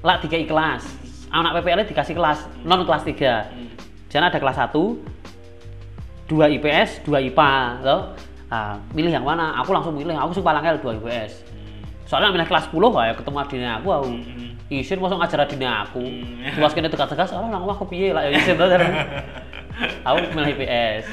[0.00, 0.88] Lak dikai kelas.
[1.28, 3.52] Anak PPL dikasih kelas non kelas 3.
[4.08, 7.52] Jadi ada kelas 1, 2 IPS, 2 IPA,
[7.84, 8.16] toh.
[8.48, 9.60] Ah, milih yang mana?
[9.60, 11.44] Aku langsung milih, aku paling angel 2 IPS.
[12.06, 14.08] Soalnya milih kelas 10 ya ketemu adine aku aku.
[14.14, 14.70] Hmm.
[14.70, 16.00] Isin mosok ngajar adine aku.
[16.00, 16.54] Hmm.
[16.54, 18.64] Tuas kene tegas-tegas, "Oh, nang aku piye lah ya isin to."
[19.76, 21.04] Aku milih IPS.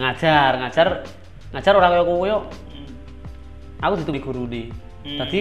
[0.00, 0.88] Ngajar, ngajar
[1.50, 2.30] ngajar ora kaya kowe.
[3.80, 4.66] Aku dituli guru nih.
[5.04, 5.18] Hmm.
[5.24, 5.40] Tadi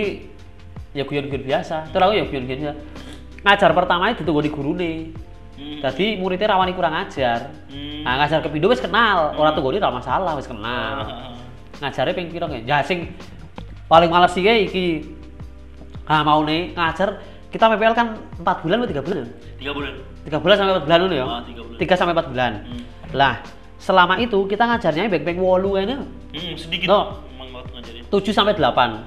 [0.95, 1.91] ya guyon-guyon biasa.
[1.91, 2.75] Terus aku ya guyon-guyon biasa.
[3.45, 4.97] Ngajar pertama itu ditunggu di guru nih.
[5.59, 5.79] Hmm.
[5.83, 7.51] Jadi muridnya rawani kurang ngajar.
[7.71, 8.03] Hmm.
[8.03, 10.97] Nah, ngajar ke wis kenal, orang tunggu ora masalah wis kenal.
[11.03, 11.35] Ah.
[11.79, 12.63] Ngajare ping piro nggih?
[12.67, 13.15] Ya sing
[13.87, 15.15] paling males sih iki.
[16.09, 19.25] Ah mau nih ngajar kita PPL kan 4 bulan atau 3 bulan?
[19.57, 19.93] Tiga bulan.
[20.21, 21.25] 3 bulan sampai 4 bulan dulu ya.
[21.25, 21.58] Ah, tiga bulan.
[21.79, 22.51] 3 sampai 4 bulan.
[22.67, 22.83] Hmm.
[23.15, 23.39] Lah,
[23.79, 25.95] selama itu kita ngajarnya beng-beng 8 ini
[26.29, 26.87] Hmm, sedikit.
[26.91, 27.01] No.
[28.11, 28.99] 7 sampai 8.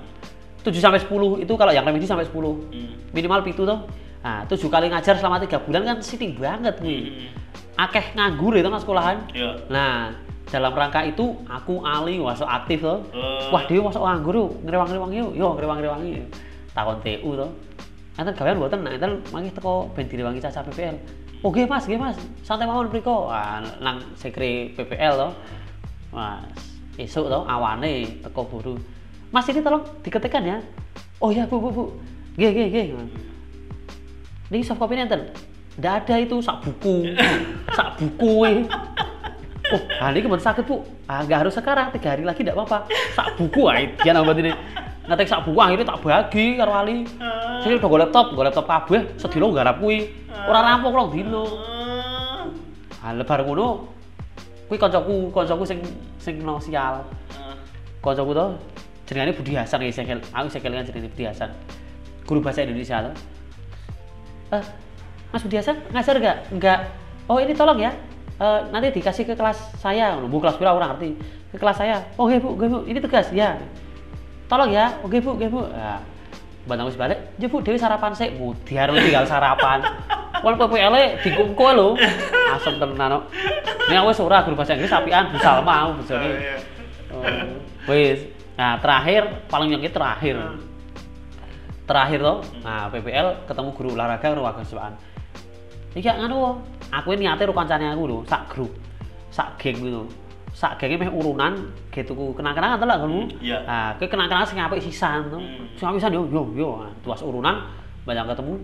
[0.65, 2.57] 7 sampai 10 itu kalau yang remedi sampai 10.
[2.73, 2.97] Hmm.
[3.13, 3.79] Minimal pitu tuh.
[4.23, 7.01] Nah, 7 kali ngajar selama 3 bulan kan sitting banget nih.
[7.13, 7.87] Hmm.
[7.89, 9.23] Akeh nganggur itu nang sekolahan.
[9.35, 9.69] Iya.
[9.69, 10.15] Nah,
[10.53, 13.49] dalam rangka itu aku Ali masuk aktif tuh Oh.
[13.57, 16.29] wah dia masuk nganggur yuk ngerewang-ngerewang yuk yo ngerewang-ngerewang yuk
[16.77, 17.51] takon TU tuh
[18.13, 20.93] Enten gawean mboten, nah enten mangke teko ben direwangi caca PPL.
[21.43, 22.15] Oh Mas, nggih Mas.
[22.47, 23.27] Santai mawon mriko.
[23.27, 25.29] Ah nang sekre PPL to.
[26.15, 26.47] Mas,
[26.95, 28.75] esuk to awane teko guru.
[29.35, 30.59] Mas ini tolong diketikkan ya.
[31.19, 31.85] Oh ya Bu, Bu, Bu.
[32.39, 32.87] Nggih, nggih, nggih.
[34.55, 35.35] Ini soft copy enten.
[35.81, 37.11] Nggak ada itu sak buku.
[37.77, 38.59] sak buku eh.
[39.73, 40.85] Oh, hari ini ke mana sakit bu?
[41.09, 42.93] Ah, nggak harus sekarang, tiga hari lagi nggak apa-apa.
[43.17, 44.53] Sak buku, ah, dia nambah ini.
[45.03, 47.03] Ngetik sak buku akhirnya tak bagi karo Ali.
[47.63, 50.15] Saya udah gue laptop, gue laptop kabeh, sedino garap kuwi.
[50.31, 51.43] Ora rampung rong dino.
[53.03, 53.91] Ah, lebar ngono.
[54.71, 55.83] Kuwi kancaku, kancaku sing
[56.23, 57.03] sing no sial.
[57.99, 58.47] Kancaku to
[59.11, 60.23] jenengane Budi Hasan ya, sekel.
[60.31, 61.51] Aku sekel kan jenenge Budi Hasan.
[62.23, 63.13] Guru bahasa Indonesia to.
[64.55, 64.65] Eh,
[65.35, 66.37] Mas Budi Hasan ngajar nggak?
[66.55, 66.79] Nggak.
[67.27, 67.91] Oh ini tolong ya.
[68.39, 70.15] Eh, nanti dikasih ke kelas saya.
[70.15, 71.19] Bu kelas berapa orang ngerti?
[71.51, 72.07] Ke kelas saya.
[72.15, 72.87] Oh nggih bu, bu.
[72.87, 73.59] Ini tugas ya.
[74.53, 74.93] Tolong ya.
[75.01, 75.65] Oke bu, nggih bu.
[75.73, 76.05] Nah,
[76.69, 79.81] Bantang wis balik, ya bu, Dewi sarapan sih, mudiar lu tinggal sarapan.
[80.45, 81.89] Wal PPL dikungko lho.
[82.53, 83.25] Asem tenan.
[83.89, 86.29] Ini aku ora guru bahasa Inggris apian bisa mau bojone.
[87.17, 87.25] Oh,
[87.89, 88.29] Wis.
[88.61, 90.37] Nah, terakhir paling nyengit terakhir.
[91.83, 94.95] Terakhir toh, nah PPL ketemu guru olahraga karo kesukaan.
[95.99, 96.63] Iki nganu,
[96.95, 98.71] aku ini niate karo kancane aku lho, sak grup,
[99.35, 100.07] sak geng gitu.
[100.53, 103.21] Sak gengnya meh urunan, gitu ku kenang-kenangan tuh lah kamu.
[103.41, 103.59] Iya.
[103.65, 105.41] Nah, ke kenang-kenangan sing apik sisan tuh.
[105.41, 105.65] Hmm.
[105.81, 106.71] Sing sisan yo yo yo.
[106.85, 107.65] Nah, tuas urunan
[108.05, 108.55] banyak ketemu.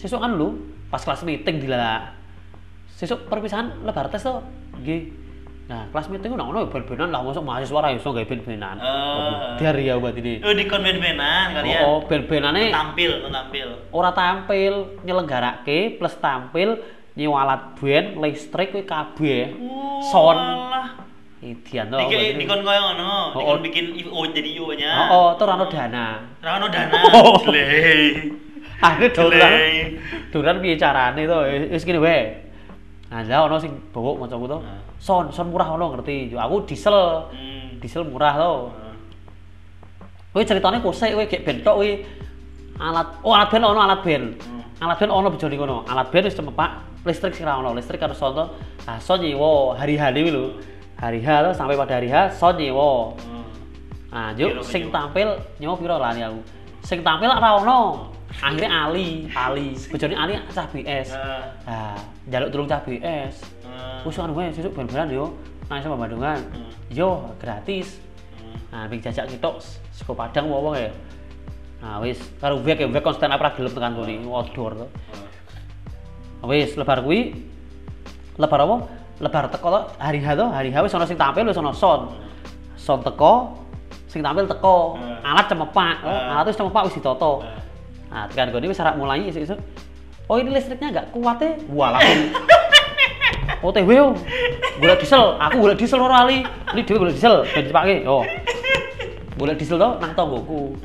[0.00, 0.56] Sesuk kan lu
[0.88, 2.16] pas kelas meeting dilala.
[2.88, 4.40] Sesuk perpisahan lebar tes tuh.
[4.80, 5.28] Nggih.
[5.68, 8.80] Nah, kelas meeting udah ono ben-benan lah masuk mahasiswa ra iso gawe ben-benan.
[8.80, 9.60] Oh.
[9.60, 10.40] Biar ya buat ini.
[10.40, 11.84] Oh di konven-benan kalian.
[11.84, 13.68] Oh, ben-benane Tampil, tampil.
[13.92, 16.80] ora tampil nyelenggarake plus tampil
[17.18, 19.52] nyewa alat band listrik kuwi kabeh
[20.02, 20.38] son
[21.42, 23.62] idian to Iki dikon koyo ngono, Oh, dikon oh.
[23.62, 24.92] bikin IO jadi IO nya.
[25.06, 26.04] oh, oh tur ana dana
[26.42, 26.98] Ra ono dana.
[27.14, 27.38] Oh.
[28.78, 29.52] Akhirnya dolan
[30.30, 31.36] dolan piye carane to
[31.74, 32.30] wis kene wae
[33.10, 34.78] nah lah ono sing bawa kancaku to Nah.
[35.02, 37.80] son son murah ono ngerti aku diesel Hmm.
[37.82, 38.50] diesel murah to
[40.30, 41.88] Kowe ceritane kosek kowe gek bentok kowe
[42.78, 44.26] alat oh alat band ono alat band.
[44.38, 44.57] Hmm.
[44.78, 45.82] Alat band ono bejone kono.
[45.90, 46.70] Alat band wis cemepak,
[47.02, 47.74] listrik sing ra ono.
[47.74, 48.54] Listrik karo sonto.
[48.86, 50.44] Ah son nyewa hari-H kuwi lho.
[51.02, 53.10] Hari H to sampai pada hari H son nyewa.
[53.18, 53.44] Hmm.
[54.08, 54.94] Nah, yuk Piro sing nyewa?
[54.94, 56.40] tampil nyewa piro lali aku.
[56.86, 58.14] Sing tampil ra ono.
[58.38, 59.74] Akhirnya Ali, Ali.
[59.90, 61.10] Bejone Ali cah BS.
[61.10, 61.42] Nah.
[61.66, 61.98] Nah,
[62.30, 63.34] njaluk tulung cah BS.
[64.06, 65.34] Wis kan wae sesuk ben-benan yo.
[65.66, 66.38] Nang sama Bandungan.
[66.54, 66.70] Hmm.
[66.86, 67.98] Yo, gratis.
[68.38, 68.54] Hmm.
[68.70, 69.50] Nah, ping jajak kita
[69.90, 70.92] saka Padang wong ya.
[71.78, 74.86] Nah, wis karo wek ya wek konstan apa gelem tekan kene outdoor to.
[76.42, 77.38] Wis lebar kuwi
[78.38, 78.76] lebar apa?
[79.22, 82.18] Lebar teko to hari H to, hari H wis ana sing tampil wis ana son.
[82.74, 83.62] Son teko,
[84.10, 84.98] sing tampil teko.
[85.22, 87.46] Alat cemepak, oh, alat wis cemepak wis ditoto.
[88.10, 89.58] Nah, tekan gini wis arep mulai isuk-isuk.
[90.28, 91.56] Oh, ini listriknya nggak kuat ya?
[91.72, 92.20] Wah, langsung
[93.64, 94.06] OTW yo.
[94.78, 96.46] Golek diesel, aku golek diesel ora ali.
[96.46, 98.06] Ini dhewe golek diesel ben dipake.
[98.06, 98.22] Yo.
[99.34, 100.78] Golek diesel to nang tonggoku.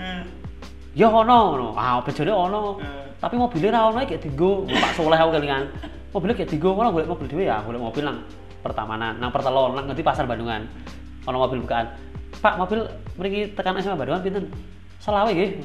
[0.94, 1.68] Ya ono ngono.
[1.74, 2.78] Ah, bejone ono.
[2.78, 3.18] Hmm.
[3.18, 5.66] Tapi mobilnya ra ono iki dienggo Pak Soleh aku kelingan.
[6.14, 8.18] Mobilnya kayak dienggo ngono golek mobil dhewe ya, golek mobil nang
[8.62, 10.70] pertamanan, nang pertelon, nang ngendi pasar Bandungan.
[11.26, 11.90] Ono mobil bukaan.
[12.38, 12.86] Pak, mobil
[13.18, 14.46] mriki tekan SMA Bandungan pinten?
[15.02, 15.58] Selawe nggih.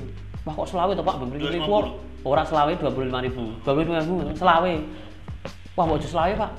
[0.48, 1.60] Wah kok selawe to Pak, ben mriki 250.
[1.60, 1.90] kuwi
[2.24, 3.68] ora selawe 25.000.
[3.68, 4.72] 25.000 selawe.
[5.76, 6.50] Wah, kok aja selawe, Pak.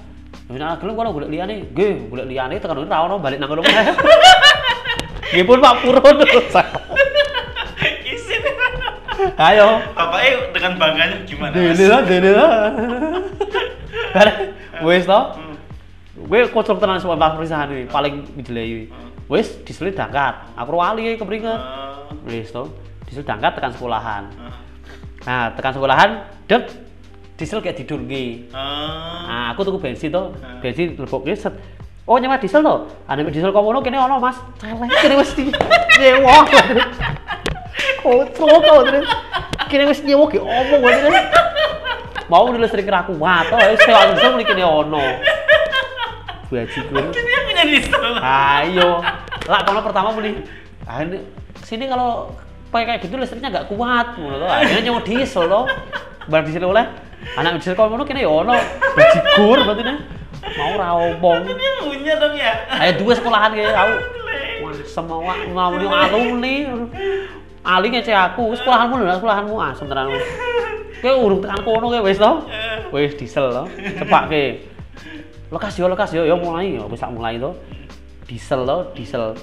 [0.49, 1.55] Ya nek gelem kono golek liyane.
[1.73, 3.65] Nggih, golek liyane tekan ra ono balik nang kono.
[5.33, 6.15] Nggih pun Pak purun.
[9.19, 9.67] Ayo.
[9.93, 11.51] Bapaknya dengan bangganya gimana?
[11.51, 12.51] Dene lah, dene lah.
[14.15, 14.37] Bareng
[14.87, 15.19] wis to.
[15.19, 15.55] Hmm.
[16.19, 18.87] Gue kocok tenan semua pas perisahan iki, paling dijelei.
[19.29, 20.55] Wis diselit dangkat.
[20.55, 21.59] Aku wali kepringet.
[21.59, 22.07] Ah.
[22.25, 22.71] Wis to.
[23.07, 24.23] Diselit dangkat tekan sekolahan.
[24.39, 24.55] Ah.
[25.27, 26.09] Nah, tekan sekolahan,
[26.47, 26.71] dek
[27.35, 28.49] diesel kayak didurke.
[28.55, 29.27] Ah.
[29.27, 30.31] Nah, aku tuku bensin to.
[30.39, 30.59] Hmm.
[30.63, 31.53] Bensin lebokke set.
[32.09, 32.75] Oh, nyewa diesel to.
[33.05, 34.39] Ada diesel komono kene ono, Mas.
[34.57, 35.31] Celek kene wis
[36.01, 36.35] nyewa.
[38.03, 39.07] Kocok kau terus.
[39.69, 41.25] Kene wis nyewa ge omong wae terus.
[42.29, 45.01] Mau di listrik ra kuat to, wis sewa diesel mriki kene ono.
[46.49, 47.13] Bajigur.
[47.13, 48.13] Ini aku jadi diesel.
[48.21, 49.01] Ayo.
[49.49, 50.41] Lah kono pertama muni.
[50.85, 51.21] Ah ini
[51.61, 52.33] sini kalau
[52.73, 54.47] pakai kayak gitu listriknya nggak kuat ngono to.
[54.49, 55.61] Akhirnya nyewa diesel to.
[56.29, 56.85] Barang diesel oleh
[57.37, 58.57] anak diesel kono kene ya ono.
[58.97, 59.97] Bajigur berarti nih.
[60.39, 61.45] Mau ra omong.
[61.45, 62.53] Ini yang punya dong ya.
[62.81, 63.93] Ayo dua sekolahan kayak tahu.
[64.59, 66.55] Wah, semua mau alumni.
[67.69, 70.09] Ali ngece aku, sekolahanmu lho, sekolahanmu asem tenan.
[71.05, 72.31] Kowe urung tekan kono kowe wis to?
[72.89, 73.63] Wis diesel to.
[74.01, 74.65] Cepake.
[75.49, 77.57] lekas yo lekas yo yo mulai yo wis tak mulai to
[78.29, 79.33] diesel to diesel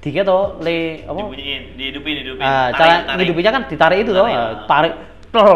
[0.00, 2.40] dikit to le apa Dibunyiin, dihidupin, dihidupin.
[2.40, 3.52] Ah, Tarik, cara tarik.
[3.52, 4.52] kan ditarik itu Tarik, ah, ah.
[4.64, 4.92] tarik.
[5.28, 5.50] Tel.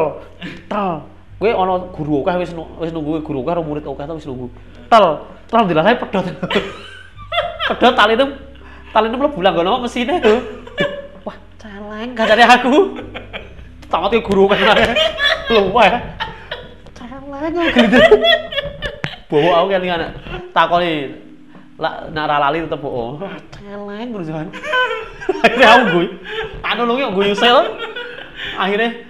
[0.68, 0.88] Tel.
[1.40, 4.52] Gue ono guru akeh wis wis nunggu guru karo murid akeh to wis nunggu.
[4.92, 5.24] Tel.
[5.48, 6.24] Tel dilarai pedot.
[7.72, 8.26] pedot tali itu
[8.92, 10.62] tali itu mlebu lah ngono mesinnya tuh.
[11.62, 12.98] Celeng gak dari aku.
[13.87, 14.59] Tamat ke guru kan.
[15.46, 15.98] Lupa ya.
[16.98, 17.98] Celeng aku gitu.
[19.31, 20.11] Bawa aku kan anak
[20.51, 21.14] takoni
[21.79, 23.14] lah nak ra lali tetep oh.
[23.55, 24.42] Celeng berusaha.
[25.22, 26.07] Akhirnya aku gue,
[26.66, 27.79] anu lu gue yusel.
[28.59, 29.07] Akhirnya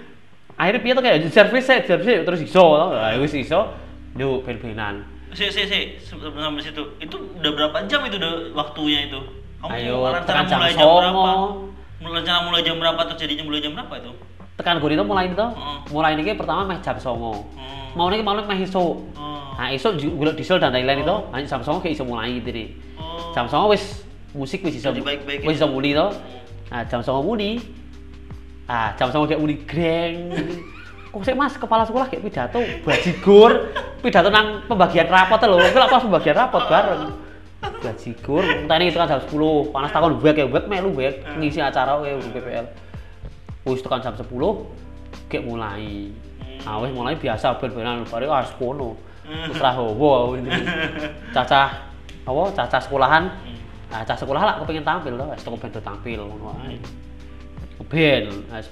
[0.60, 3.72] akhirnya piye tuh kayak servis sih, servis terus iso, lah wis iso.
[4.12, 5.08] Yuk ben-benan.
[5.32, 9.16] Si, si, si, sampai situ, itu udah berapa jam itu udah waktunya itu?
[9.64, 11.32] Kamu Ayo, rencana tekan jam mulai jam berapa?
[12.10, 14.12] Rencana mulai jam berapa tuh jadinya mulai jam berapa itu?
[14.58, 15.48] Tekan gue itu mulai itu,
[15.94, 17.46] mulai ini pertama meh jam songo.
[17.54, 17.96] Hmm.
[17.96, 19.00] Mau ini mau meh iso.
[19.56, 22.68] Nah iso gula diesel dan lain-lain itu, hanya jam songo kayak iso mulai gitu nih.
[22.98, 23.32] Oh.
[23.32, 24.04] Jam songo wis
[24.36, 25.46] musik wis iso dibaik-baikin.
[25.46, 26.08] wis iso muli to.
[26.72, 27.60] Nah jam songo muli.
[28.68, 30.32] Ah jam songo kayak muli greng.
[31.12, 32.56] Kok sih mas kepala sekolah kayak pidato
[32.88, 33.68] bajigur
[34.02, 35.60] pidato nang pembagian rapot loh.
[35.60, 37.31] Gue pas pembagian rapot bareng.
[37.62, 41.62] Bajigur, entah ini itu kan jam 10, panas takon wek ya wek melu wek ngisi
[41.62, 42.66] acara di PPL.
[43.66, 44.27] Wis tekan jam 10
[45.31, 46.11] kayak mulai.
[46.66, 48.98] Nah, wis mulai biasa ben-benan bare ah sekono.
[49.27, 50.51] Wis ra howo ini.
[51.35, 51.90] Cacah
[52.22, 53.25] apa cacah sekolahan.
[53.90, 56.79] Nah, cacah sekolah lah kepengin tampil to, wis teko ben tampil ngono ae.
[57.90, 58.62] Ben, nah,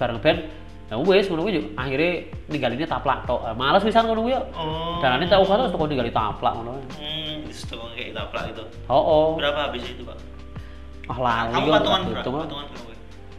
[0.91, 3.47] Ya wis ngono kuwi yo akhirnya ninggalinnya taplak tok.
[3.47, 4.43] Eh, Males pisan ngono kuwi yo.
[4.59, 4.99] Oh.
[4.99, 6.83] Dalane tak ubah terus teko ninggali taplak ngono.
[6.99, 8.65] Hmm, itu tuh kayak taplak itu.
[8.91, 9.27] Oh, oh.
[9.39, 10.19] Berapa habis itu, Pak?
[11.07, 12.19] Wah lali Kamu kok, patungan berapa?
[12.19, 12.91] Patungan berapa?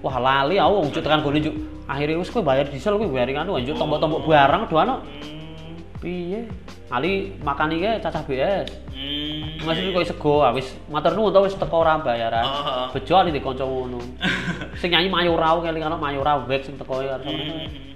[0.01, 1.55] Wah lali aku wong juk tekan gone juk.
[1.91, 4.95] Akhirnya wis kowe bayar diesel kowe bayar anu njuk tombok-tombok barang doano.
[5.03, 5.75] Hmm.
[5.99, 6.47] Piye?
[6.91, 8.67] Ali makan iki cacah BS.
[8.91, 9.63] Hmm.
[9.63, 12.43] Masih kok sego ah, wis matur nuwun to wis teko ora bayaran.
[12.43, 12.91] Oh.
[12.91, 14.03] Bejo ali di kanca ngono.
[14.83, 17.15] Sing nyanyi Mayora kelingan Mayora wek sing teko ya.
[17.15, 17.95] Hmm.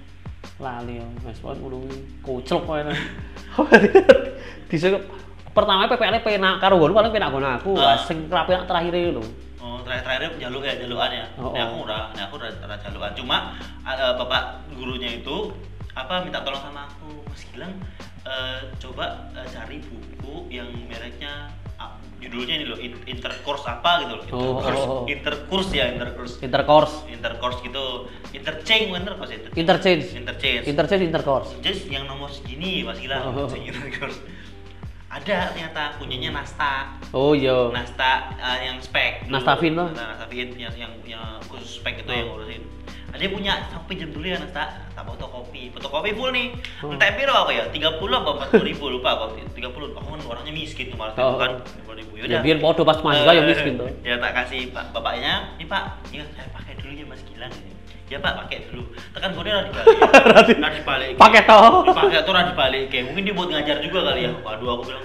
[0.56, 1.98] Lali ya, wis pon ngono kuwi.
[2.24, 2.80] Kucluk kowe.
[4.72, 4.88] Dise
[5.52, 7.76] pertama PPL penak karo ngono paling penak ngono aku.
[7.76, 8.00] Ah.
[8.00, 9.24] Sing rapi terakhir lho.
[9.60, 11.26] Oh, terakhir-terakhir jaluk ya, jalukan ya.
[11.42, 11.58] Oh, oh.
[11.58, 12.48] aku udah, ini aku udah
[12.86, 13.12] jalukan.
[13.18, 15.50] Cuma eh, bapak gurunya itu
[15.90, 17.74] apa minta tolong sama aku, Mas Gilang
[18.26, 24.12] eh, coba eh, cari buku yang mereknya ah, judulnya ini loh in- intercourse apa gitu
[24.18, 24.24] loh.
[24.28, 25.02] Oh, Intercourse, oh, oh.
[25.06, 26.34] intercourse ya, intercourse.
[26.42, 27.84] Intercourse, Intercourse gitu,
[28.32, 29.48] interchange intercourse itu.
[29.54, 30.04] interchange.
[30.12, 30.64] Interchange.
[30.66, 31.48] Interchange intercourse.
[31.60, 33.46] Just yang nomor segini Mas Gilang, Oh.
[33.48, 34.18] intercourse.
[35.06, 36.98] Ada ternyata punyanya Nasta.
[37.14, 37.70] Oh iya.
[37.72, 39.30] Nasta eh, yang spek.
[39.30, 39.72] Nastafin?
[39.72, 42.12] Nah, Nastafin yang yang yang khusus spek itu Oh.
[42.12, 42.62] yang ngurusin
[43.18, 46.52] yang punya aku pinjam dulu ya Nasta tak fotokopi fotokopi full nih.
[46.80, 46.92] Oh.
[46.92, 47.64] entah piro apa ya?
[47.68, 49.24] 30 apa 40 ribu lupa aku.
[49.52, 49.62] 30
[49.94, 51.36] aku kan orangnya miskin tuh malah Oh.
[51.38, 52.12] kan 30 ribu.
[52.20, 53.88] Ya biar podo pas mahasiswa ya miskin tuh.
[54.02, 55.54] ya tak kasih pak bapaknya.
[55.56, 55.82] Ini pak.
[56.10, 57.52] Ya saya pakai dulu ya mas Gilang.
[58.06, 58.82] Ya pak pakai dulu.
[59.10, 59.98] Tekan gue udah dibalik.
[60.58, 61.12] Udah dibalik.
[61.18, 61.82] Pakai toh.
[61.90, 62.84] pakai tuh udah dibalik.
[62.88, 64.32] Kayak mungkin dia buat ngajar juga kali ya.
[64.40, 65.04] Waduh aku bilang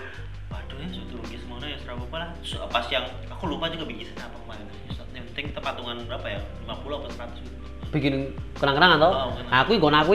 [0.49, 2.29] waduh ya sudah rugi semuanya ya serapa apa lah.
[2.69, 4.65] Pas yang aku lupa juga bikin apa kemarin.
[5.11, 6.39] Yang penting kita patungan berapa ya?
[6.63, 7.60] 50 atau 100 gitu
[7.91, 9.11] bikin kenang-kenangan toh.
[9.11, 9.51] Oh, kenang.
[9.63, 10.11] Aku nggon aku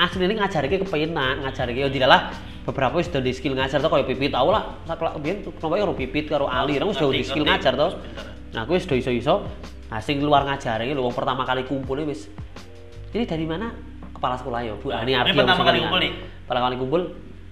[0.00, 2.32] asli ini ngajar iki kepenak, ngajar iki yo dilalah
[2.64, 6.28] beberapa wis di skill ngajar toh kayak pipit tau lah saklak biyen kenapa karo pipit
[6.28, 7.96] karo ali orang wis di skill ngajar toh.
[7.96, 8.24] Sebentar.
[8.56, 9.34] Nah, aku wis udah iso-iso.
[9.88, 12.28] Nah, sing luar ngajar iki lho wong pertama kali kumpul wis.
[13.12, 13.72] Ini dari mana?
[14.12, 14.92] Kepala sekolah ya, Bu.
[14.92, 16.12] Ah, ini Ini Ardi pertama kali kumpul nih?
[16.44, 17.02] Pertama kali kumpul.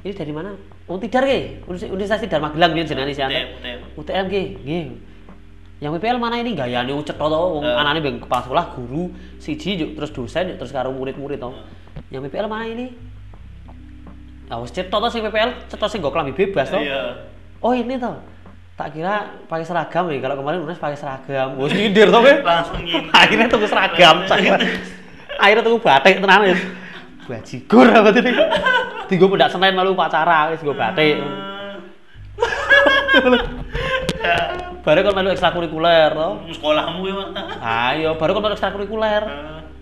[0.04, 0.50] Ini dari mana?
[0.86, 1.64] Wong Tidar ke?
[1.66, 3.78] Universitas Tidar Magelang biyen jenenge si UTM, UTM.
[3.98, 4.84] UTM ki, nggih.
[5.76, 7.76] Yang PPL mana ini gayane wong cetha to, wong Eh.
[7.76, 11.52] anane beng kepala sekolah, guru, siji yuk, terus dosen, yuk, terus karo murid-murid to.
[12.08, 12.96] Yang PPL mana ini?
[14.48, 16.80] Ah wis cetha to sing PPL, cetha sing nggo klambi bebas to.
[16.80, 17.28] iya
[17.60, 18.16] Oh ini toh.
[18.76, 20.20] Tak kira pakai seragam nih.
[20.20, 21.56] Kalau kemarin Unas pakai seragam.
[21.56, 22.28] Wes nyindir toh kowe.
[22.44, 24.28] langsung gini Akhirnya tuku seragam.
[25.40, 26.60] Akhirnya tuku batik tenan wis.
[27.24, 28.30] Bajigur apa tadi?
[29.08, 31.16] Tiga pendak Senin malu upacara wis gue batik.
[34.86, 36.46] Baru kan melu ekstrakurikuler toh.
[36.46, 37.42] sekolahmu ya mana
[37.90, 39.22] Ayo, baru kan melu ekstrakurikuler.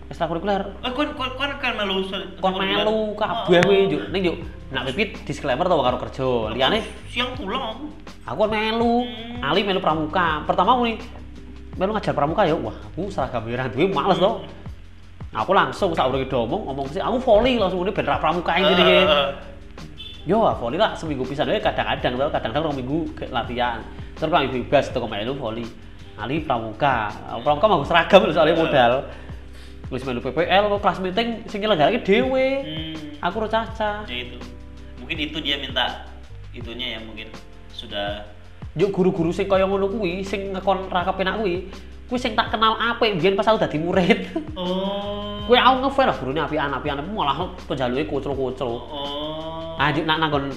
[0.09, 0.61] Ekstrakurikuler.
[0.81, 2.01] Eh, kon kon kon kan melu
[2.41, 4.01] Kon melu kabeh kuwi njuk.
[4.09, 4.37] Ning njuk
[4.73, 6.27] nak pipit disclaimer to karo kerja.
[6.57, 7.85] Liyane siang pulang aku.
[8.25, 9.05] kan melu.
[9.45, 10.41] Ali melu pramuka.
[10.49, 10.97] Pertama aku nih
[11.77, 14.39] melu ngajar pramuka ya wah aku seragam merah duwe males toh
[15.35, 18.71] aku langsung sak urung ngomong ngomong sih aku volley langsung ini ben ra pramuka ini
[18.79, 19.27] nih Eh,
[20.23, 21.51] yo ah, volley lah seminggu pisan.
[21.51, 23.83] Wae kadang-kadang tau kadang-kadang rong minggu latihan
[24.15, 25.67] terus kami bebas teko melu volley
[26.15, 27.11] Ali pramuka.
[27.43, 28.93] Pramuka mau seragam soalnya modal.
[29.91, 32.47] Wis melu PPL kok kelas meeting sing nyelenggarake dhewe.
[32.63, 34.07] Hmm, aku ro caca.
[34.07, 34.39] Ya itu.
[35.03, 36.07] Mungkin itu dia minta
[36.55, 37.27] itunya ya mungkin
[37.75, 38.23] sudah
[38.75, 41.71] Yuk guru-guru sing kaya ngono kuwi, sing ngekon ra kepenak kuwi,
[42.11, 44.35] kuwi sing tak kenal apik biyen pas aku dadi murid.
[44.59, 45.39] oh.
[45.47, 48.75] Kuwi aku ngefan lah gurune apian-apian malah penjaluke kucul-kucul.
[48.75, 49.79] oh.
[49.79, 50.51] Ah, nak nanggon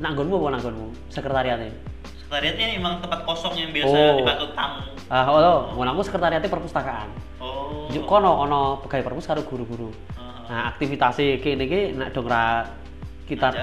[0.00, 0.86] nanggonmu apa nanggonmu?
[1.12, 1.95] Sekretariatnya.
[2.26, 4.18] Sekretariatnya emang tempat kosong yang biasa Oh.
[4.18, 7.06] dipakai tamu Ah, oh, ngono aku sekretariatnya perpustakaan.
[7.38, 9.94] oh Juk kono ono pegawai perpus karo guru-guru.
[10.18, 10.42] Ah.
[10.50, 12.66] Nah, aktivitasnya kene iki nak dong ra
[13.30, 13.54] kita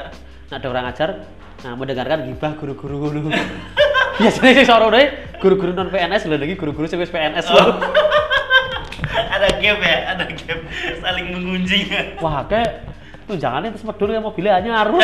[0.47, 1.28] nak dong ra ngajar,
[1.60, 3.36] nah mendengarkan gibah guru-guru ngono.
[4.23, 5.04] Biasanya sing sorone
[5.43, 7.63] guru-guru non PNS lho lagi guru-guru sing wis PNS lho.
[9.36, 10.60] ada gap ya ada gap
[11.04, 11.91] saling mengunjing
[12.23, 12.88] Wah, kayak
[13.28, 14.88] tunjangannya terus medul kayak mobilnya anyar.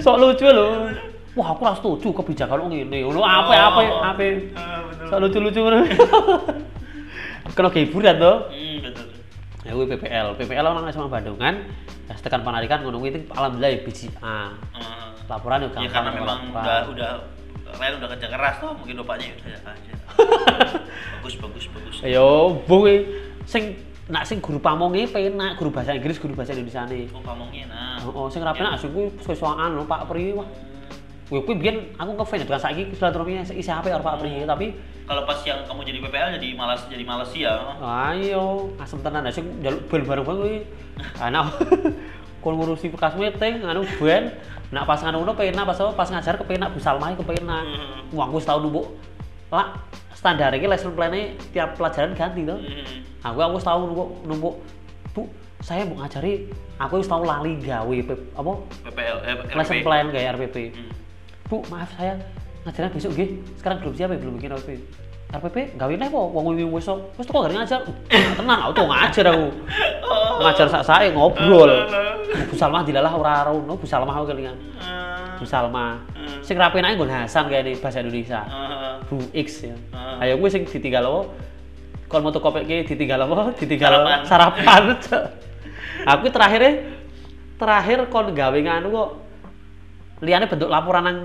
[0.00, 0.88] Sok lucu lho.
[1.32, 3.04] Wah, aku lah setuju kebijakan lo ngene.
[3.04, 3.80] Ngono apa apa
[4.14, 4.24] apa.
[5.08, 5.80] Sok lucu-lucu ngono.
[7.56, 8.36] Kena hiburan tuh.
[8.48, 9.06] hmm, betul
[9.62, 10.26] Ya kuwi PPL.
[10.40, 11.68] PPL orang sama Bandungan.
[12.08, 14.56] Ya tekan panarikan ngono itu alhamdulillah ya biji A.
[14.72, 15.12] Ah.
[15.28, 16.64] Laporan ya ya karena memang laporan.
[16.64, 17.10] udah udah
[17.72, 19.92] Ryan udah kerja keras tuh mungkin bapaknya udah aja
[21.24, 23.06] bagus bagus bagus Ayo, boy.
[23.48, 27.06] Sing nak sing guru pamonge penak, guru bahasa Inggris, guru bahasa Indonesia nih.
[27.14, 30.48] mau pamongnya nah Oh, oh sing rapi nak sing kuwi sesuaan lho Pak Pri wah.
[31.30, 34.74] Kuwi kuwi biyen aku ngefans dengan saiki silaturahmi isi HP karo Pak Pri, tapi
[35.06, 37.54] kalau pas yang kamu jadi PPL jadi malas jadi malas ya
[38.10, 40.56] ayo asem tenan sing njaluk bel bareng-bareng kuwi.
[41.22, 41.54] Anak
[42.42, 44.34] kon ngurusi bekas meeting anu ben
[44.74, 47.62] nak pas ngono penak pas pas ngajar kepenak Bu Salma kepenak.
[47.70, 48.18] Hmm.
[48.18, 48.98] Wah, aku wis tau numpuk.
[50.22, 52.54] Standar iki lesson plan-nya tiap pelajaran ganti to.
[52.54, 53.26] Hmm.
[53.26, 54.54] Aku aku tau numpuk numpuk.
[55.10, 55.26] Bu,
[55.58, 56.46] saya mau ngajari,
[56.78, 57.96] aku wis tau lali gawe
[58.38, 58.52] apa
[58.86, 59.82] PPL eh, lesson RP.
[59.82, 60.56] plan kayak RPP.
[60.78, 60.94] Hmm.
[61.50, 62.22] Bu, maaf saya
[62.62, 63.30] ngajarnya besok nggih.
[63.58, 64.70] Sekarang belum siap ya, belum bikin RPP.
[65.34, 66.98] RPP gawe nih kok wong wingi besok.
[67.18, 67.82] Wis teko gak ngajar.
[68.14, 69.46] Uh, Tenan aku tuh ngajar aku.
[70.38, 71.72] Ngajar sak sae ngobrol.
[72.46, 74.54] Bu Salmah dilalah ora ora ono Bu Salmah aku kelingan.
[74.78, 75.98] Ah, Bu Salmah.
[76.14, 76.38] Hmm.
[76.46, 78.46] Sing rapi nake nggon Hasan kayak ini bahasa Indonesia.
[79.12, 79.76] Ah, Bu X ya.
[79.92, 80.24] Ah.
[80.24, 81.20] Ayo gue sing ditinggal apa?
[82.08, 83.52] Kon moto kopek ki ditinggal apa?
[83.60, 84.20] Ditinggal Sarapan.
[84.24, 84.82] sarapan.
[85.04, 85.24] Cok.
[86.08, 86.62] Aku terakhir
[87.60, 89.08] terakhir kon gawe nganu kok
[90.24, 91.18] liane bentuk laporan nang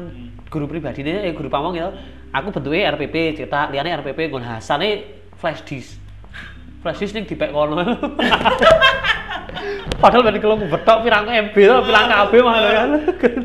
[0.52, 1.88] guru pribadi eh guru pamong ya.
[2.36, 5.08] Aku bentuknya RPP cetak, liane RPP nggon Hasane
[5.40, 5.96] flash disk.
[6.84, 7.80] Flash disk ning dipek kono.
[9.98, 12.90] Padahal ben kalau betok pirang MB to, pirang KB mah lho kan.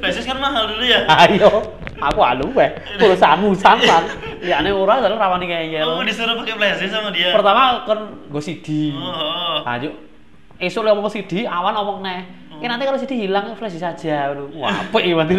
[0.05, 1.48] Basis kan mahal dulu ya Ayo,
[1.96, 2.68] aku anu weh,
[3.01, 4.05] pulsamu sampan.
[4.44, 5.87] Liane ora terus rawani ngeyel.
[5.87, 7.98] oh disuruh pakai flash disk sama dia Pertama kan
[8.29, 8.92] gue CD.
[8.92, 9.57] oh, oh.
[9.64, 9.94] Lanjut.
[10.59, 12.20] Esok le ngomong CD, awan ngomong neh.
[12.61, 14.31] Eh nanti kalau CD hilang flash saja.
[14.55, 15.35] Wah, apik ya berarti.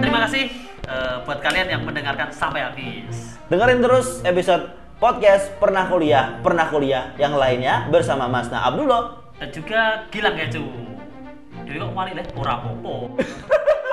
[0.00, 0.44] Terima kasih
[0.84, 3.38] eh, buat kalian yang mendengarkan sampai habis.
[3.46, 9.23] Dengerin terus episode podcast Pernah Kuliah, Pernah Kuliah yang lainnya bersama Mas Na Abdullah.
[9.38, 9.80] Dan juga
[10.14, 10.64] Gilang Kecu.
[11.64, 12.94] Dewi kok kemarin deh, ora popo.